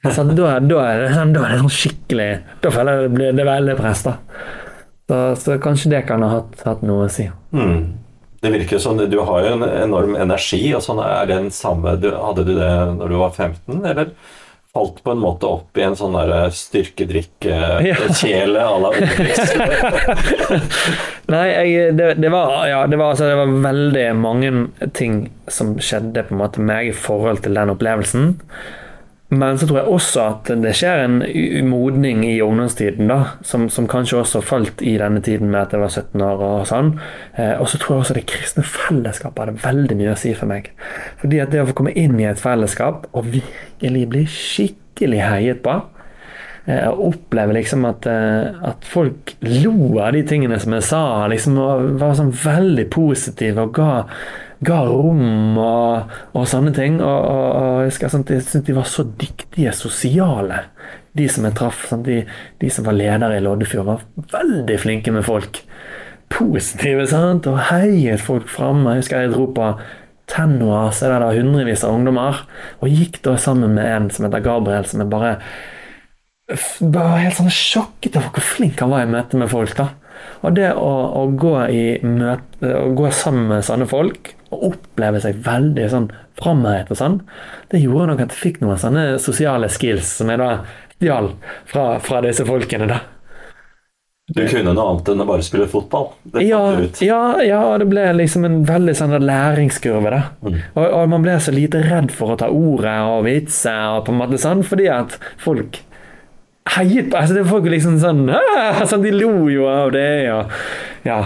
[0.00, 2.28] da, da, er det, sånn, da, er det, sånn skikkelig
[2.64, 4.14] Da føler jeg det det veldig press, da.
[5.10, 7.26] Så, så, kanskje det kan ha hatt, hatt noe å si.
[7.52, 7.82] Mm.
[8.40, 10.62] Det virker jo som Du har jo en enorm energi.
[10.72, 14.14] og sånn, er det den samme, Hadde du det når du var 15, eller?
[14.72, 19.54] Falt på en måte opp i en sånn der styrkedrikk-kjele à la Obelix.
[21.32, 24.52] Nei, jeg, det, det, var, ja, det, var, altså, det var veldig mange
[24.94, 28.24] ting som skjedde på en måte meg i forhold til den opplevelsen.
[29.30, 31.20] Men så tror jeg også at det skjer en
[31.70, 35.84] modning i ungdomstiden, da, som, som, kanskje også falt i denne tiden med at jeg
[35.84, 36.90] var 17 år og sånn.
[37.38, 40.50] Eh, og så tror jeg også det kristne fellesskapet hadde veldig mye å si for
[40.50, 40.72] meg.
[41.22, 45.62] Fordi at det å få komme inn i et fellesskap og virkelig bli skikkelig heiet
[45.62, 50.90] på eh, og oppleve liksom at, eh, at, folk lo av de tingene som jeg
[50.90, 53.92] sa, liksom, og var sånn veldig positive og ga
[54.66, 56.98] ga rom og, og sånne ting.
[57.00, 60.64] Og, og, jeg, sånn, jeg syntes de var så dyktige sosiale,
[61.16, 61.86] de som jeg traff.
[61.90, 62.22] Sant, de,
[62.60, 64.04] de, som var ledere i Loddefjord, var
[64.36, 65.62] veldig flinke med folk.
[66.30, 67.48] Positive, sant?
[67.50, 68.84] og heiet folk fram.
[68.86, 69.72] Jeg husker jeg dro på
[70.30, 72.44] Tenua, så er det da hundrevis av ungdommer,
[72.78, 75.38] og gikk da sammen med en som heter Gabriel, som jeg bare
[76.80, 79.74] bare helt sånn sjokket over hvor flink han var i møte med folk.
[79.78, 79.90] da.
[80.40, 81.54] Og det å, å, gå,
[82.06, 87.18] møte, å gå sammen med sånne folk og oppleve seg veldig sånn framhevet og sånn,
[87.70, 90.50] det gjorde nok at jeg fikk noen sånne sosiale skills som jeg da
[90.96, 91.32] stjal
[91.68, 92.88] fra, fra disse folkene.
[92.90, 93.00] da.
[94.30, 96.12] Du kunne noe annet enn å bare spille fotball?
[96.38, 96.62] Ja,
[97.02, 100.12] ja, ja, det ble liksom en veldig sånn læringskurve.
[100.12, 100.20] da.
[100.44, 100.58] Mm.
[100.76, 104.14] Og, og, man ble så lite redd for å ta ordet og vitse, og på
[104.14, 105.80] en måte sånn, fordi at folk
[106.76, 108.26] heiet på altså det Folk liksom sånn,
[108.86, 110.30] sånn De lo jo av det.
[110.32, 110.52] og
[111.06, 111.22] ja,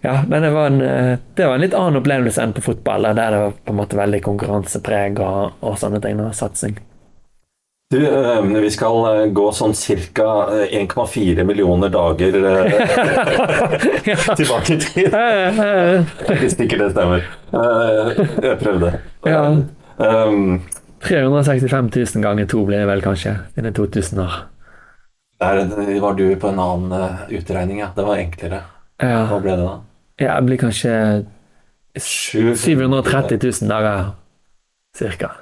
[0.00, 3.02] ja, men det var, en, eh, det var en litt annen opplevelse enn på fotball,
[3.02, 6.20] der det var på en måte veldig konkurransepreg og, og sånne ting.
[6.24, 6.78] og satsing.
[7.92, 9.74] Du, eh, vi skal eh, gå sånn
[10.14, 10.30] ca.
[10.70, 12.38] 1,4 millioner dager
[14.40, 15.16] tilbake i tid.
[16.30, 17.26] Hvis ikke det stemmer.
[17.52, 18.94] Jeg prøvde.
[19.28, 19.44] Ja.
[20.00, 20.62] Um,
[21.06, 24.40] 365 000 ganger to blir det vel kanskje innen 2000 år.
[25.40, 27.88] Der var du på en annen utregning, ja.
[27.96, 28.62] Det var enklere.
[29.00, 29.22] Ja.
[29.30, 29.76] Hva ble det da?
[30.20, 30.92] Ja, det blir kanskje
[31.96, 34.12] 730 000 dager,
[34.96, 35.32] cirka.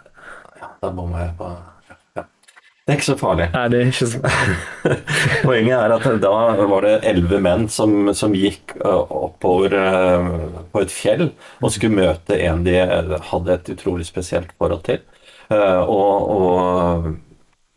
[0.60, 1.50] Ja, da bommer jeg på.
[2.88, 3.46] Det er ikke så farlig.
[3.52, 4.20] Nei, det er ikke så
[5.48, 6.30] Poenget er at da
[6.70, 9.74] var det elleve menn som, som gikk oppover
[10.72, 11.26] på et fjell
[11.60, 12.78] og skulle møte en de
[13.28, 15.02] hadde et utrolig spesielt forhold til.
[15.48, 17.08] Og, og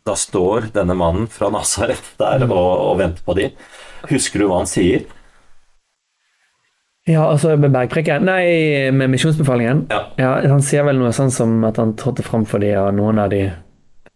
[0.04, 3.58] da står denne mannen fra Nasaret der og, og venter på dem.
[4.10, 5.06] Husker du hva han sier?
[7.08, 9.86] Ja, altså med bergprekken Nei, med misjonsbefalingen?
[9.90, 10.04] Ja.
[10.20, 10.32] ja.
[10.52, 13.32] Han sier vel noe sånn som at han trådte fram for dem, og noen av
[13.32, 13.48] de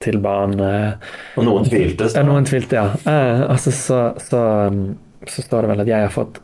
[0.02, 2.10] til han eh, Og noen tvilte?
[2.12, 2.86] Ja, noen tvilte, ja.
[3.08, 4.42] Eh, altså, så, så,
[5.24, 6.42] så, står det vel at jeg har fått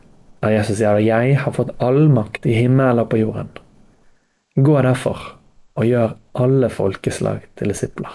[0.51, 3.47] Jesus sier det, jeg har fått all makt i himmelen og på jorden.
[4.59, 5.21] Gå derfor
[5.79, 8.11] og gjør alle folkeslag til disipler.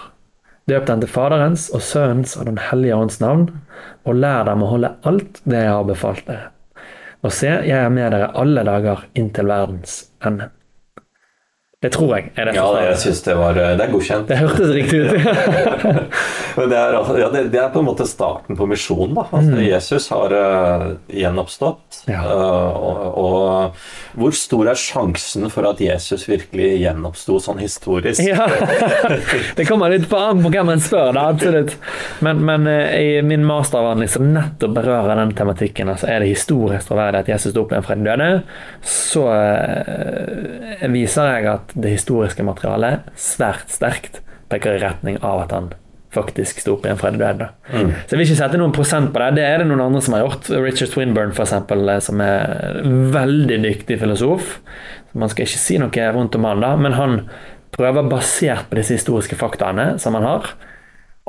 [0.69, 3.47] Døp dem til Faderens og Sønnens og Den hellige ånds navn,
[4.05, 6.51] og lær dem å holde alt det jeg har befalt dere.
[7.25, 10.51] Og se, jeg er med dere alle dager inntil verdens ende.
[11.79, 12.53] Det tror jeg er det.
[12.57, 14.25] Ja, jeg syns det var Det er godkjent.
[14.27, 15.13] Det hørtes riktig ut.
[16.57, 19.13] Men det er, altså- ja, det, det er på en måte starten på misjonen.
[19.15, 19.23] da.
[19.31, 19.61] Altså, Mm.
[19.63, 22.01] Jesus har uh, gjenoppstått.
[22.11, 22.19] Ja.
[22.19, 28.19] Uh, og, og hvor stor er sjansen for at Jesus virkelig gjenoppsto sånn historisk?
[28.27, 28.43] ja.
[29.57, 31.77] Det kommer litt på an på hvem en spør, da, absolutt.
[32.27, 36.91] Men, men uh, i min masteravhandling som nettopp berører den tematikken, altså er det historisk
[36.91, 38.29] troverdig at Jesus sto opp igjen fra de døde,
[38.83, 45.53] så eh, viser jeg at det historiske materialet svært sterkt peker i retning av at
[45.55, 45.69] han
[46.13, 47.49] faktisk sto opp igjen fra de døde.
[47.69, 47.91] Mm.
[47.93, 49.37] Så jeg vil ikke sette noen prosent på det.
[49.37, 50.49] Det er det noen andre som har gjort.
[50.57, 52.79] Richard Swinburne, eksempel, eh, som er
[53.13, 54.55] veldig dyktig filosof.
[55.13, 57.19] Man skal ikke si noe vondt om han, da, men han
[57.75, 60.49] prøver, basert på disse historiske faktaene som han har,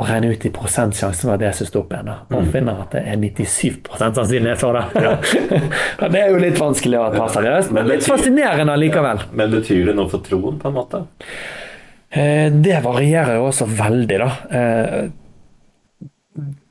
[0.01, 2.09] å regne ut i prosentsjansen for at Jesus sto opp igjen.
[2.09, 4.85] da, Og finner at det er 97 sannsynlighet for det.
[5.05, 6.09] Ja.
[6.09, 9.27] det er jo litt vanskelig å ta seriøst, men Men litt fascinerende allikevel.
[9.37, 11.03] Men betyr det noe for troen, på en måte?
[12.11, 14.31] Eh, Det varierer jo også veldig, da.
[14.51, 15.09] Eh,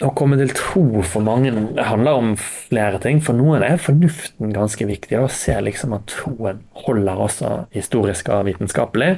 [0.01, 3.19] Å komme til tro for mange det handler om flere ting.
[3.21, 5.19] For noen er fornuften ganske viktig.
[5.19, 9.17] Å se liksom at troen holder også historisk og vitenskapelig.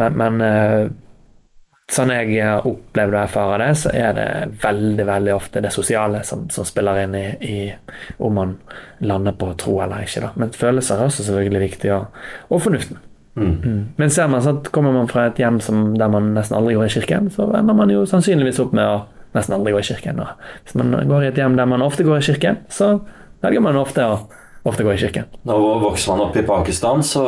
[0.00, 0.88] Men, men eh,
[1.92, 4.28] sånn jeg har opplevd og erfarer det, så er det
[4.62, 7.58] veldig veldig ofte det sosiale som, som spiller inn i, i
[8.18, 8.56] om man
[9.06, 10.24] lander på tro eller ikke.
[10.24, 10.32] da.
[10.34, 12.98] Men følelser er også selvfølgelig viktig, og, og fornuften.
[13.36, 13.92] Mm.
[14.00, 16.88] Men ser man sånn kommer man fra et hjem som, der man nesten aldri går
[16.88, 19.04] i kirken, så ender man jo sannsynligvis opp med å
[19.36, 20.24] nesten aldri gå i kirken.
[20.24, 22.96] Og hvis man går i et hjem der man ofte går i kirken, så
[23.44, 24.18] velger man ofte å
[24.66, 25.28] ofte gå i kirken.
[25.46, 27.22] Nå vokser man opp i Pakistan, så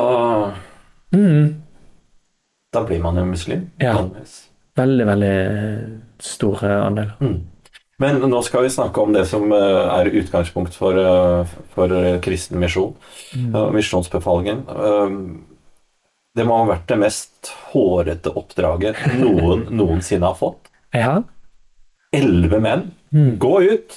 [2.72, 3.70] Da blir man jo muslim.
[3.80, 3.94] Ja.
[3.94, 4.47] vanligvis.
[4.78, 5.32] Veldig, veldig
[6.22, 6.84] stor andeler.
[6.86, 7.12] andel.
[7.20, 7.38] Mm.
[7.98, 12.20] Men nå skal vi snakke om det som eh, er utgangspunkt for, eh, for eh,
[12.22, 12.92] kristen misjon.
[13.34, 13.56] Mm.
[13.74, 14.64] Misjonsbefalingen.
[14.70, 15.16] Eh,
[16.38, 20.68] Det må ha vært det mest hårete oppdraget noen noensinne har fått.
[20.94, 21.16] Ja.
[22.14, 22.84] Elleve menn.
[23.42, 23.96] Gå ut!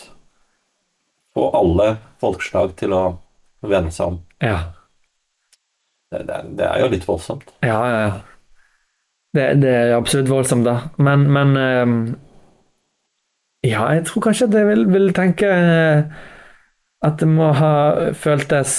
[1.36, 3.04] Få alle folkeslag til å
[3.62, 4.18] vende seg om.
[4.42, 4.58] Ja.
[6.12, 7.54] Det, det, det er jo litt voldsomt.
[7.62, 8.12] Ja, ja, ja.
[9.32, 10.92] Det, det er absolutt voldsomt, da.
[11.00, 11.96] Men, men ehm,
[13.64, 16.04] Ja, jeg tror kanskje at jeg vil, vil tenke eh,
[17.06, 17.74] at det må ha
[18.18, 18.74] føltes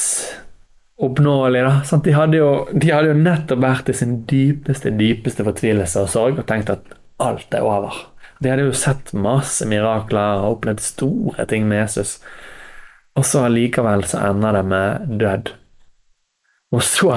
[1.02, 2.00] oppnåelig, da.
[2.04, 6.42] De, hadde jo, de hadde jo nettopp vært i sin dypeste, dypeste fortvilelse og sorg
[6.42, 6.92] og tenkt at
[7.22, 7.96] alt er over.
[8.42, 12.16] De hadde jo sett masse mirakler og opplevd store ting med Jesus.
[13.18, 15.52] Og så allikevel så ender det med død.
[16.72, 17.10] Og så,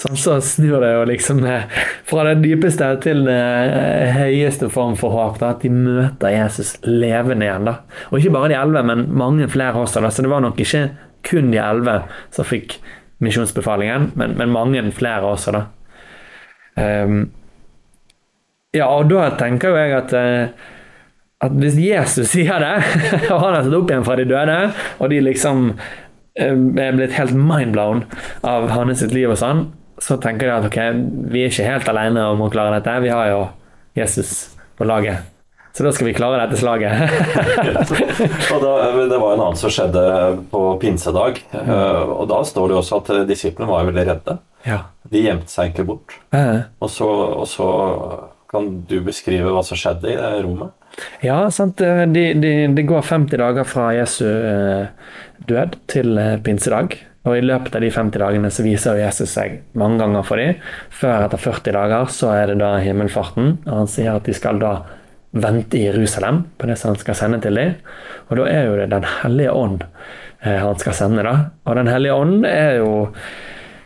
[0.00, 1.68] sånn, så snur det jo liksom eh,
[2.08, 5.36] fra det dypeste til det eh, høyeste form for håp.
[5.42, 7.68] Da, at de møter Jesus levende igjen.
[7.68, 7.76] da.
[8.10, 10.00] Og ikke bare de elleve, men mange flere også.
[10.00, 10.86] da, Så det var nok ikke
[11.28, 12.00] kun de elleve
[12.32, 12.78] som fikk
[13.22, 15.66] misjonsbefalingen, men, men mange flere også, da.
[16.72, 17.26] Um,
[18.72, 20.70] ja, og da tenker jo jeg at uh,
[21.42, 22.74] at hvis Jesus sier det,
[23.32, 24.58] og han har tatt opp igjen fra de døde,
[25.02, 25.72] og de liksom
[26.38, 26.52] eh,
[26.86, 28.04] er blitt helt mindblown
[28.46, 29.66] av hans liv og sånn,
[30.02, 30.78] så tenker jeg at ok,
[31.32, 32.96] vi er ikke helt alene om å klare dette.
[33.04, 33.42] Vi har jo
[33.98, 35.28] Jesus på laget.
[35.72, 36.92] Så da skal vi klare dette slaget.
[38.62, 38.72] Da,
[39.08, 40.02] det var en annen som skjedde
[40.52, 41.38] på pinsedag.
[41.54, 41.70] Mm.
[42.12, 44.38] Og da står det også at disiplene var veldig redde.
[44.68, 44.82] ja.
[45.12, 46.14] De gjemte seg ikke bort.
[46.32, 47.66] Eh, Og så, og så
[48.48, 50.72] kan du beskrive hva som skjedde i det rommet?
[51.22, 51.78] Ja, sant.
[51.78, 54.86] Det de, de, de går 50 dager fra Jesu eh,
[55.48, 56.98] død til eh, pinsedag.
[57.22, 60.58] Og i løpet av de 50 dagene så viser Jesus seg mange ganger for dem.
[60.90, 63.54] Før etter 40 dager så er det da himmelfarten.
[63.68, 64.74] Og han sier at de skal da
[65.32, 67.76] vente i Jerusalem på det som han skal sende til dem.
[68.28, 71.36] Og da er jo det Den hellige ånd eh, han skal sende, da.
[71.64, 72.92] Og Den hellige ånd er jo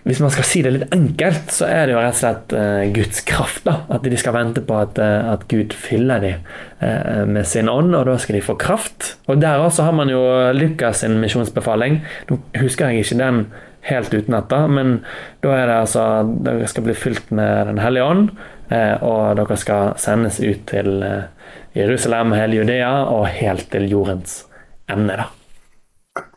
[0.06, 2.82] hvis man skal si det litt enkelt, så er det jo rett og slett uh,
[2.94, 3.64] Guds kraft.
[3.66, 6.44] da, At de skal vente på at, uh, at Gud fyller dem
[6.78, 9.16] uh, med sin ånd, og da skal de få kraft.
[9.26, 10.22] Og Der også har man jo
[10.54, 12.04] Lukas sin misjonsbefaling.
[12.30, 13.46] Nå husker jeg ikke den
[13.86, 15.00] helt utenat, da, men
[15.44, 16.04] da er det altså
[16.46, 18.30] dere skal bli fylt med Den hellige ånd,
[18.74, 21.30] eh, og dere skal sendes ut til eh,
[21.76, 24.44] Jerusalem, hele Judea og helt til jordens
[24.90, 25.16] ende.
[25.22, 25.30] da.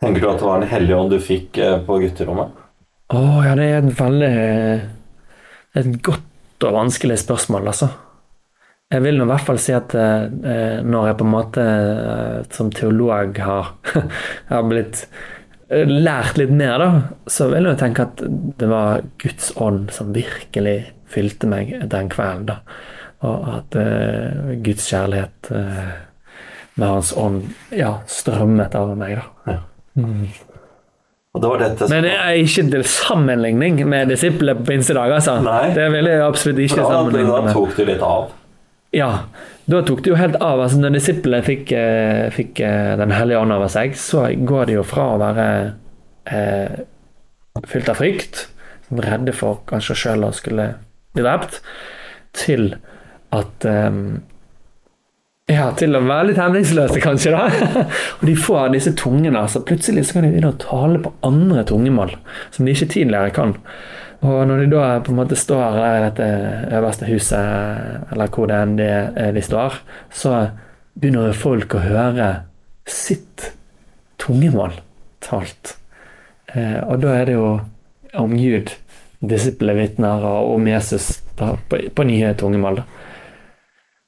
[0.02, 2.54] Tenker du at det var Den hellige ånd du fikk eh, på gutterommet?
[3.10, 4.34] Å ja, det er et veldig
[5.80, 7.88] Et godt og vanskelig spørsmål, altså.
[8.90, 12.40] Jeg vil nå i hvert fall si at eh, når jeg på en måte eh,
[12.52, 13.70] som teolog har,
[14.50, 15.04] har blitt
[15.70, 16.88] eh, lært litt mer, da,
[17.30, 18.24] så vil jeg tenke at
[18.60, 20.76] det var Guds ånd som virkelig
[21.10, 22.50] fylte meg den kvelden.
[22.50, 22.58] da.
[23.30, 25.90] Og at eh, Guds kjærlighet eh,
[26.74, 29.20] med Hans ånd ja, strømmet over meg.
[29.22, 29.54] da.
[29.54, 29.60] Ja.
[30.02, 30.26] Mm.
[31.30, 35.36] Det som Men det er ikke til sammenligning med disiplene på pinsedag, altså.
[35.44, 35.70] Nei.
[35.76, 38.32] Det vil jeg absolutt ikke sammenligne da, da tok du litt av.
[38.90, 39.10] Ja,
[39.70, 40.58] da tok det jo helt av.
[40.64, 44.80] altså Når disiplene fikk, eh, fikk eh, Den hellige ånd over seg, så går de
[44.80, 45.46] jo fra å være
[46.26, 46.80] eh,
[47.70, 48.48] fylt av frykt,
[48.90, 50.72] redde for kanskje sjøl å skulle
[51.14, 51.60] bli drept,
[52.34, 52.72] til
[53.30, 54.02] at eh,
[55.50, 57.32] ja, til å være litt hemningsløse, kanskje.
[57.34, 57.84] da.
[58.18, 59.42] og de får disse tungene.
[59.50, 62.14] så Plutselig så kan de begynne å tale på andre tungemål
[62.54, 63.56] som de ikke tidligere kan.
[64.20, 66.26] Og når de da på en måte står i dette
[66.76, 68.90] øverste huset, eller hvor det enn de,
[69.36, 69.80] de står,
[70.12, 70.34] så
[71.00, 72.28] begynner jo folk å høre
[72.90, 73.50] sitt
[74.20, 74.76] tungemål
[75.24, 75.76] talt.
[76.52, 77.50] Eh, og da er det jo
[78.20, 78.74] om Gud
[79.20, 82.80] disiplene vitner, og om Jesus på, på nye tungemål.
[82.80, 82.99] da.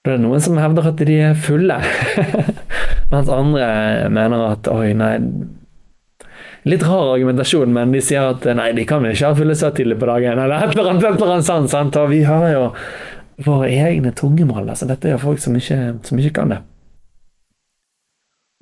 [0.02, 1.76] Da er det noen som hevder at de er fulle,
[3.12, 3.66] mens andre
[4.10, 5.16] mener at oi, nei
[6.62, 9.72] Litt rar argumentasjon, men de sier at nei, de kan vel ikke ha fulle så
[9.74, 11.70] tidlig på dagen, eller et eller annet, et eller annet sånt.
[11.72, 11.96] Sant?
[11.98, 12.68] Og vi har jo
[13.42, 14.68] våre egne tungemål.
[14.68, 16.60] Altså, dette er jo folk som ikke, som ikke kan det.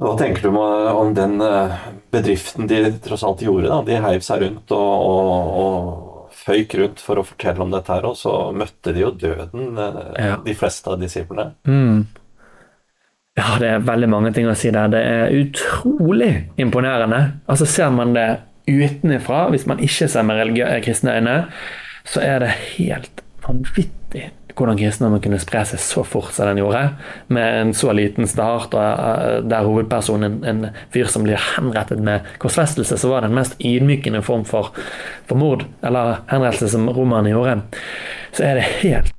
[0.00, 1.76] Hva tenker du om den eh,
[2.08, 3.68] bedriften de tross alt gjorde?
[3.68, 3.82] da?
[3.84, 6.09] De heiv seg rundt og, og, og
[6.40, 10.24] føyk rundt for å fortelle om dette her, og så møtte de jo døden, eh,
[10.26, 10.36] Ja.
[10.44, 11.52] de fleste av disiplene.
[11.66, 12.06] Mm.
[13.38, 14.88] Ja, det er veldig mange ting å si der.
[14.88, 17.20] Det er utrolig imponerende.
[17.48, 21.36] Altså Ser man det utenfra, hvis man ikke ser med kristne øyne,
[22.04, 26.82] så er det helt vanvittig hvordan kristendommen kunne spre seg så fort som den gjorde,
[27.32, 30.62] med en så liten start, og eh, der hovedpersonen, en
[30.94, 34.72] fyr som blir henrettet med korsfestelse, så var det den mest ydmykende form for,
[35.30, 37.60] for mord, eller henrettelse som romerne gjorde,
[38.36, 39.14] så er det helt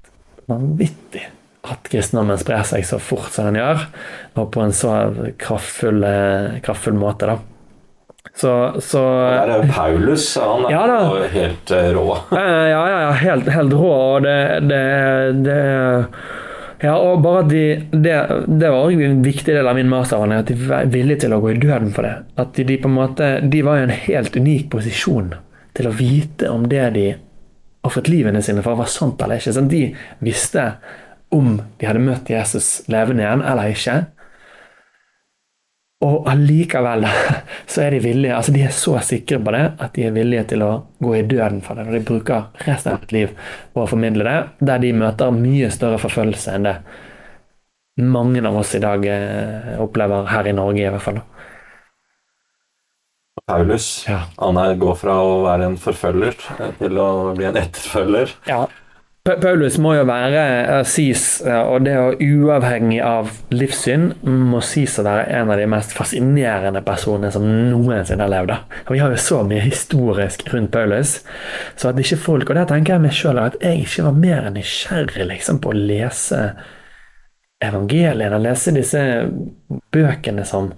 [0.51, 1.27] vanvittig
[1.71, 3.85] at kristendommen sprer seg så fort som den gjør,
[4.39, 4.95] og på en så
[5.41, 7.50] kraftfull, eh, kraftfull måte, da.
[8.33, 12.05] Så, så Der er jo Paulus, han er Ja jo helt eh, rå.
[12.31, 14.37] Ja, ja, ja, ja helt, helt rå, og det,
[14.69, 14.83] det,
[15.45, 15.57] det
[16.81, 18.15] Ja, og bare at de Det,
[18.47, 21.41] det var også en viktig del av min masteravhandling, at de var villige til å
[21.41, 22.13] gå i døden for det.
[22.41, 25.33] At de, de på en måte De var i en helt unik posisjon
[25.77, 27.05] til å vite om det de
[27.87, 29.53] ofret livene sine for, var sant eller ikke.
[29.55, 29.85] Sånn, de
[30.19, 30.65] visste
[31.31, 33.95] om de hadde møtt Jesus levende igjen eller ikke.
[36.03, 37.05] Og allikevel
[37.71, 40.43] så er de villige, altså de er så sikre på det at de er villige
[40.51, 40.71] til å
[41.03, 41.87] gå i døden for det.
[41.87, 43.31] Og de bruker resten av sitt liv
[43.73, 44.37] på å formidle det,
[44.71, 46.75] der de møter mye større forfølgelse enn det
[48.01, 51.21] mange av oss i dag eh, opplever her i Norge, i hvert fall.
[53.47, 54.21] Paulus Ja.
[54.37, 56.37] han går fra å være en forfølger
[56.79, 58.35] til å bli en etterfølger.
[58.47, 58.65] Ja.
[59.23, 65.03] Pa- Paulus må jo være sies, og det jo uavhengig av livssyn, må sies å
[65.05, 68.55] være en av de mest fascinerende personene som noensinne har levd.
[68.87, 71.19] Og Vi har jo så mye historisk rundt Paulus,
[71.77, 74.49] så at ikke folk Og der tenker jeg meg sjøl at jeg ikke var mer
[74.57, 76.41] nysgjerrig liksom, på å lese
[77.61, 79.03] evangeliene, å lese disse
[79.93, 80.71] bøkene som,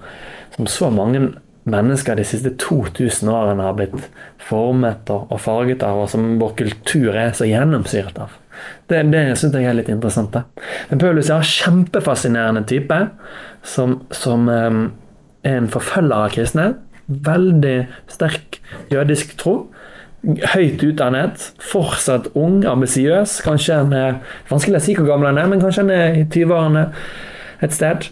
[0.58, 1.30] som så mange
[1.70, 4.08] mennesker de siste 2000 årene har blitt
[4.44, 8.34] formet og, farget av, og som vår kultur er så gjennomsyret av.
[8.92, 10.36] Det, det syns jeg er litt interessant.
[10.90, 13.00] Men Paulus er en kjempefascinerende type
[13.66, 14.82] som, som eh,
[15.48, 16.68] er en forfølger av kristne.
[17.08, 17.78] Veldig
[18.12, 18.60] sterk
[18.94, 19.56] jødisk tro.
[20.24, 23.42] Høyt utdannet, fortsatt ung, ambisiøs.
[23.44, 26.28] Kanskje han er vanskelig å si hvor gammel han er, men kanskje han er i
[26.28, 26.86] 20-årene
[27.64, 28.08] et sted.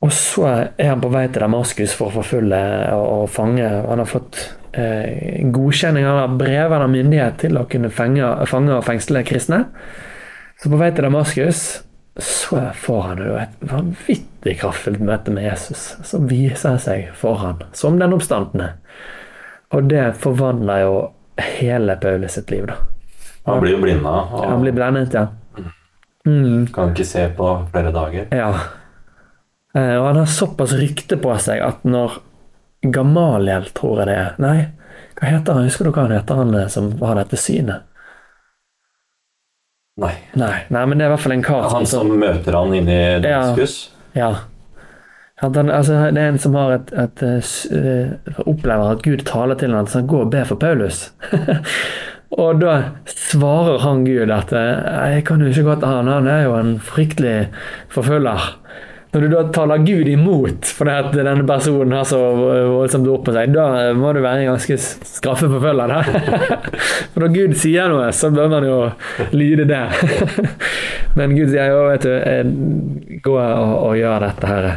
[0.00, 2.60] Og så er han på vei til Damaskus for å forfølge
[2.96, 3.66] og, fange.
[3.68, 4.38] Han har fått
[4.72, 9.66] eh, godkjenning av brev av myndighet til å kunne fenge, fange og fengsle kristne.
[10.60, 11.82] Så på vei til Damaskus
[12.20, 17.40] så får han jo et vanvittig kraftfullt møte med Jesus, som viser han seg for
[17.40, 18.72] han som den oppstandende.
[19.76, 20.96] Og det forvandler jo
[21.60, 22.80] hele Paulus sitt liv, da.
[23.46, 25.28] Han blir jo blinda og Han blir blendet, ja.
[26.28, 26.66] Mm.
[26.74, 28.26] kan ikke se på flere dager.
[28.36, 28.50] Ja.
[29.74, 32.18] Eh, Og han har såpass rykte på seg at når
[32.82, 34.58] Gamaliel, tror jeg det er Nei,
[35.20, 35.66] hva heter han?
[35.68, 37.86] Husker du hva han heter, han eh, som har dette synet?
[40.00, 40.14] Nei.
[40.38, 42.94] Nei, nei men det er i hvert fall en kar Han som møter han inne
[42.94, 43.74] i Damaskus.
[44.16, 44.30] Ja.
[44.30, 44.30] ja.
[45.42, 49.60] han, altså, det er en som har et, et, et eh, opplever at Gud taler
[49.60, 51.10] til ham, så han går og ber for Paulus.
[52.40, 52.78] og da
[53.12, 56.74] svarer han Gud at jeg kan jo ikke gå til han, han er jo en
[56.80, 57.36] fryktelig
[57.92, 58.48] forfølger.
[59.10, 62.18] Når du da taler Gud imot fordi at denne personen har så
[62.70, 66.12] voldsomt opp på seg, da må du være en ganske straffeforfølger.
[67.12, 68.76] For når Gud sier noe, så bør man jo
[69.34, 69.82] lyde det.
[71.18, 74.70] Men Gud sier jo, vet du, eh, gå og, og gjør dette her.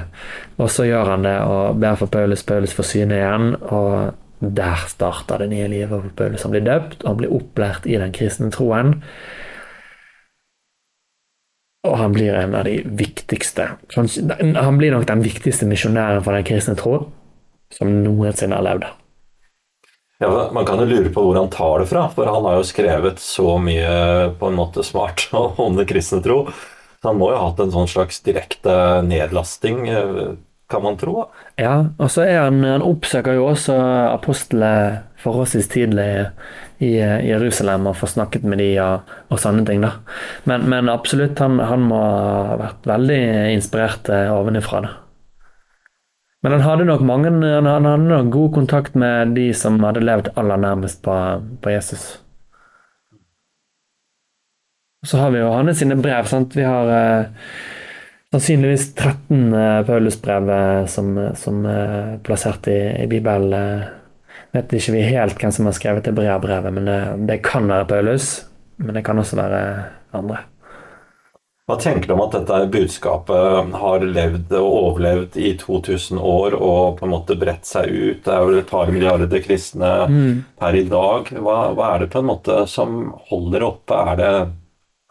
[0.58, 2.46] Og så gjør han det og ber for Paulus.
[2.48, 6.44] Paulus får syne igjen, og Der starter det nye livet for Paulus.
[6.44, 8.98] Han blir døpt, og han blir opplært i den kristne troen.
[11.84, 13.66] Og han blir en av de viktigste
[13.96, 17.00] Han blir nok den viktigste misjonæren for den kristne tro
[17.74, 18.84] som noensinne har levd.
[20.22, 22.68] Ja, Man kan jo lure på hvor han tar det fra, for han har jo
[22.70, 26.46] skrevet så mye på en måte smart om det kristne tro.
[27.04, 29.82] Han må jo ha hatt en sånn slags direkte nedlasting,
[30.72, 31.28] kan man tro.
[31.60, 33.76] Ja, og så er han Han oppsøker jo også
[34.14, 36.08] apostlene forholdsvis tidlig
[36.84, 39.94] i Jerusalem og får snakket med de og, og sånne ting, da.
[40.50, 43.22] Men, men absolutt, han, han, må ha vært veldig
[43.54, 44.92] inspirert ovenifra, da.
[46.44, 50.34] Men han hadde nok mange, han hadde nok god kontakt med de som hadde levd
[50.36, 51.16] aller nærmest på,
[51.64, 52.18] på Jesus.
[55.08, 56.28] Så har vi jo hans sine brev.
[56.28, 56.56] sant?
[56.56, 57.26] Vi har eh,
[58.34, 63.84] sannsynligvis 13 eh, Paulusbrev eh, som, som er eh, plassert i, i Bibelen.
[64.54, 66.98] Vet ikke vi helt hvem som har skrevet det brevbrevet, men det,
[67.30, 68.34] det kan være Paulus.
[68.82, 69.62] Men det kan også være
[70.18, 70.42] andre.
[71.70, 76.98] Hva tenker du om at dette budskapet har levd og overlevd i 2000 år og
[76.98, 78.26] på en måte bredt seg ut?
[78.26, 80.34] Det er jo et par milliarder kristne mm.
[80.60, 81.32] per i dag.
[81.38, 84.02] Hva, hva, er det på en måte som holder oppe?
[84.12, 84.34] Er det,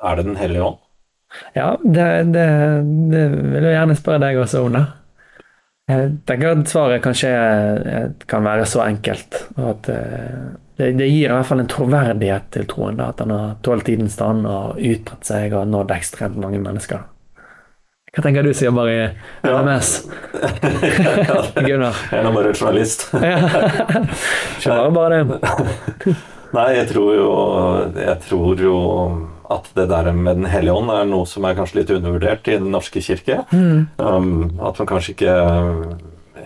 [0.03, 0.82] er det Den hellige ånd?
[1.57, 2.49] Ja, det, det,
[3.13, 4.83] det, vil jeg gjerne spørre deg også, Ona.
[5.91, 7.31] Jeg tenker at svaret kanskje
[8.31, 9.41] kan være så enkelt.
[9.59, 10.43] at eh,
[10.77, 13.01] det, det, gir i hvert fall en troverdighet til troen.
[13.01, 17.03] Da, at han har tålt tidens stand og utbredt seg og nådd ekstremt mange mennesker.
[18.13, 18.97] Hva tenker du som jobber i
[19.49, 19.91] RMS?
[20.37, 21.37] Ja.
[21.67, 21.97] Gunnar?
[22.11, 23.07] Jeg er nå bare journalist.
[24.63, 25.39] Kjører bare det.
[26.57, 27.29] Nei, jeg tror jo
[27.97, 28.75] Jeg tror jo
[29.51, 32.59] at det der med Den hellige ånd er noe som er kanskje litt undervurdert i
[32.59, 33.43] Den norske kirke.
[33.53, 33.89] Mm.
[33.99, 35.37] Um, at man kanskje ikke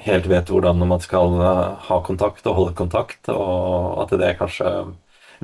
[0.07, 4.39] helt vet hvordan man skal eh, ha kontakt og holde kontakt, og at det er
[4.39, 4.73] kanskje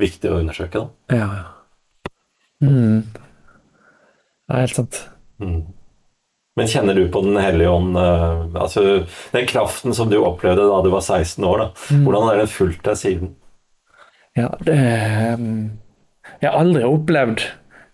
[0.00, 0.82] viktig å undersøke.
[0.82, 1.16] Da.
[1.18, 2.08] Ja, ja.
[2.62, 3.02] Mm.
[3.12, 4.98] Det er helt sant.
[5.42, 5.62] Mm.
[6.54, 8.82] Men kjenner du på Den hellige ånd uh, altså
[9.32, 12.02] Den kraften som du opplevde da du var 16 år, da, mm.
[12.04, 13.32] hvordan har den fulgt deg siden?
[14.36, 14.76] Ja, det
[15.40, 15.81] um,
[16.40, 17.46] Jeg har aldri opplevd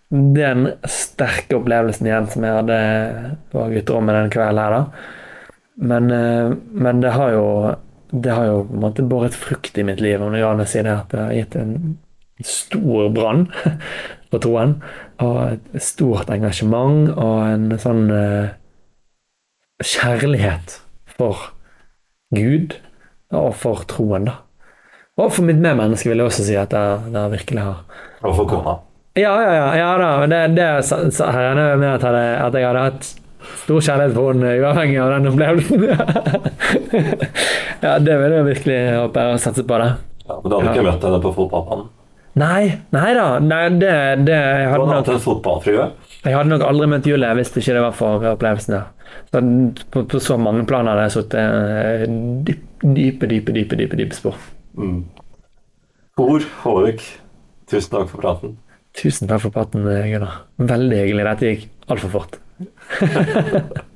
[0.09, 2.77] den sterke opplevelsen igjen som jeg hadde
[3.53, 4.77] på gutterommet den kvelden her.
[4.77, 5.17] da
[5.81, 7.75] men, eh, men, det har jo
[8.11, 10.19] det har jo på en måte båret frukt i mitt liv.
[10.21, 11.75] Og når å si det, at det har gitt en
[12.43, 13.45] stor brann
[14.31, 14.79] på troen.
[15.23, 18.51] Og et stort engasjement og en sånn uh,
[19.83, 20.79] kjærlighet
[21.15, 21.51] for
[22.35, 22.79] Gud
[23.29, 24.39] og for troen, da.
[25.19, 27.81] Og for mitt medmenneske vil jeg også si at det, det virkelig har
[28.23, 28.77] Og for kona?
[29.19, 30.11] Ja, ja, ja, ja da.
[30.31, 34.97] Det, det sa her med at, at jeg hadde hatt Stor kjærlighet for henne, uavhengig
[34.99, 35.85] av den opplevelsen.
[37.85, 39.79] ja, det vil jeg virkelig håpe og satse på.
[39.79, 39.87] det.
[40.25, 41.87] Ja, men du hadde ikke møtt henne på fotballbanen?
[42.39, 42.63] Nei,
[42.93, 43.25] nei da.
[43.41, 43.95] Nei, det,
[44.27, 45.87] det, jeg hadde hadde nok, en fotballfrue?
[46.19, 48.77] Jeg hadde nok aldri møtt Julie hvis det ikke var for opplevelsen.
[48.77, 49.17] Ja.
[49.31, 49.43] Så
[49.89, 52.05] på, på, så mange planer hadde jeg sittet eh,
[52.85, 54.37] dype, dype, dype, dype, dype spor.
[54.77, 55.03] Mm.
[56.19, 57.03] Tor Håvik,
[57.69, 58.57] tusen takk for praten.
[58.97, 60.43] Tusen takk for praten, Gunnar.
[60.59, 61.27] Veldig hyggelig.
[61.29, 62.39] Dette gikk altfor fort.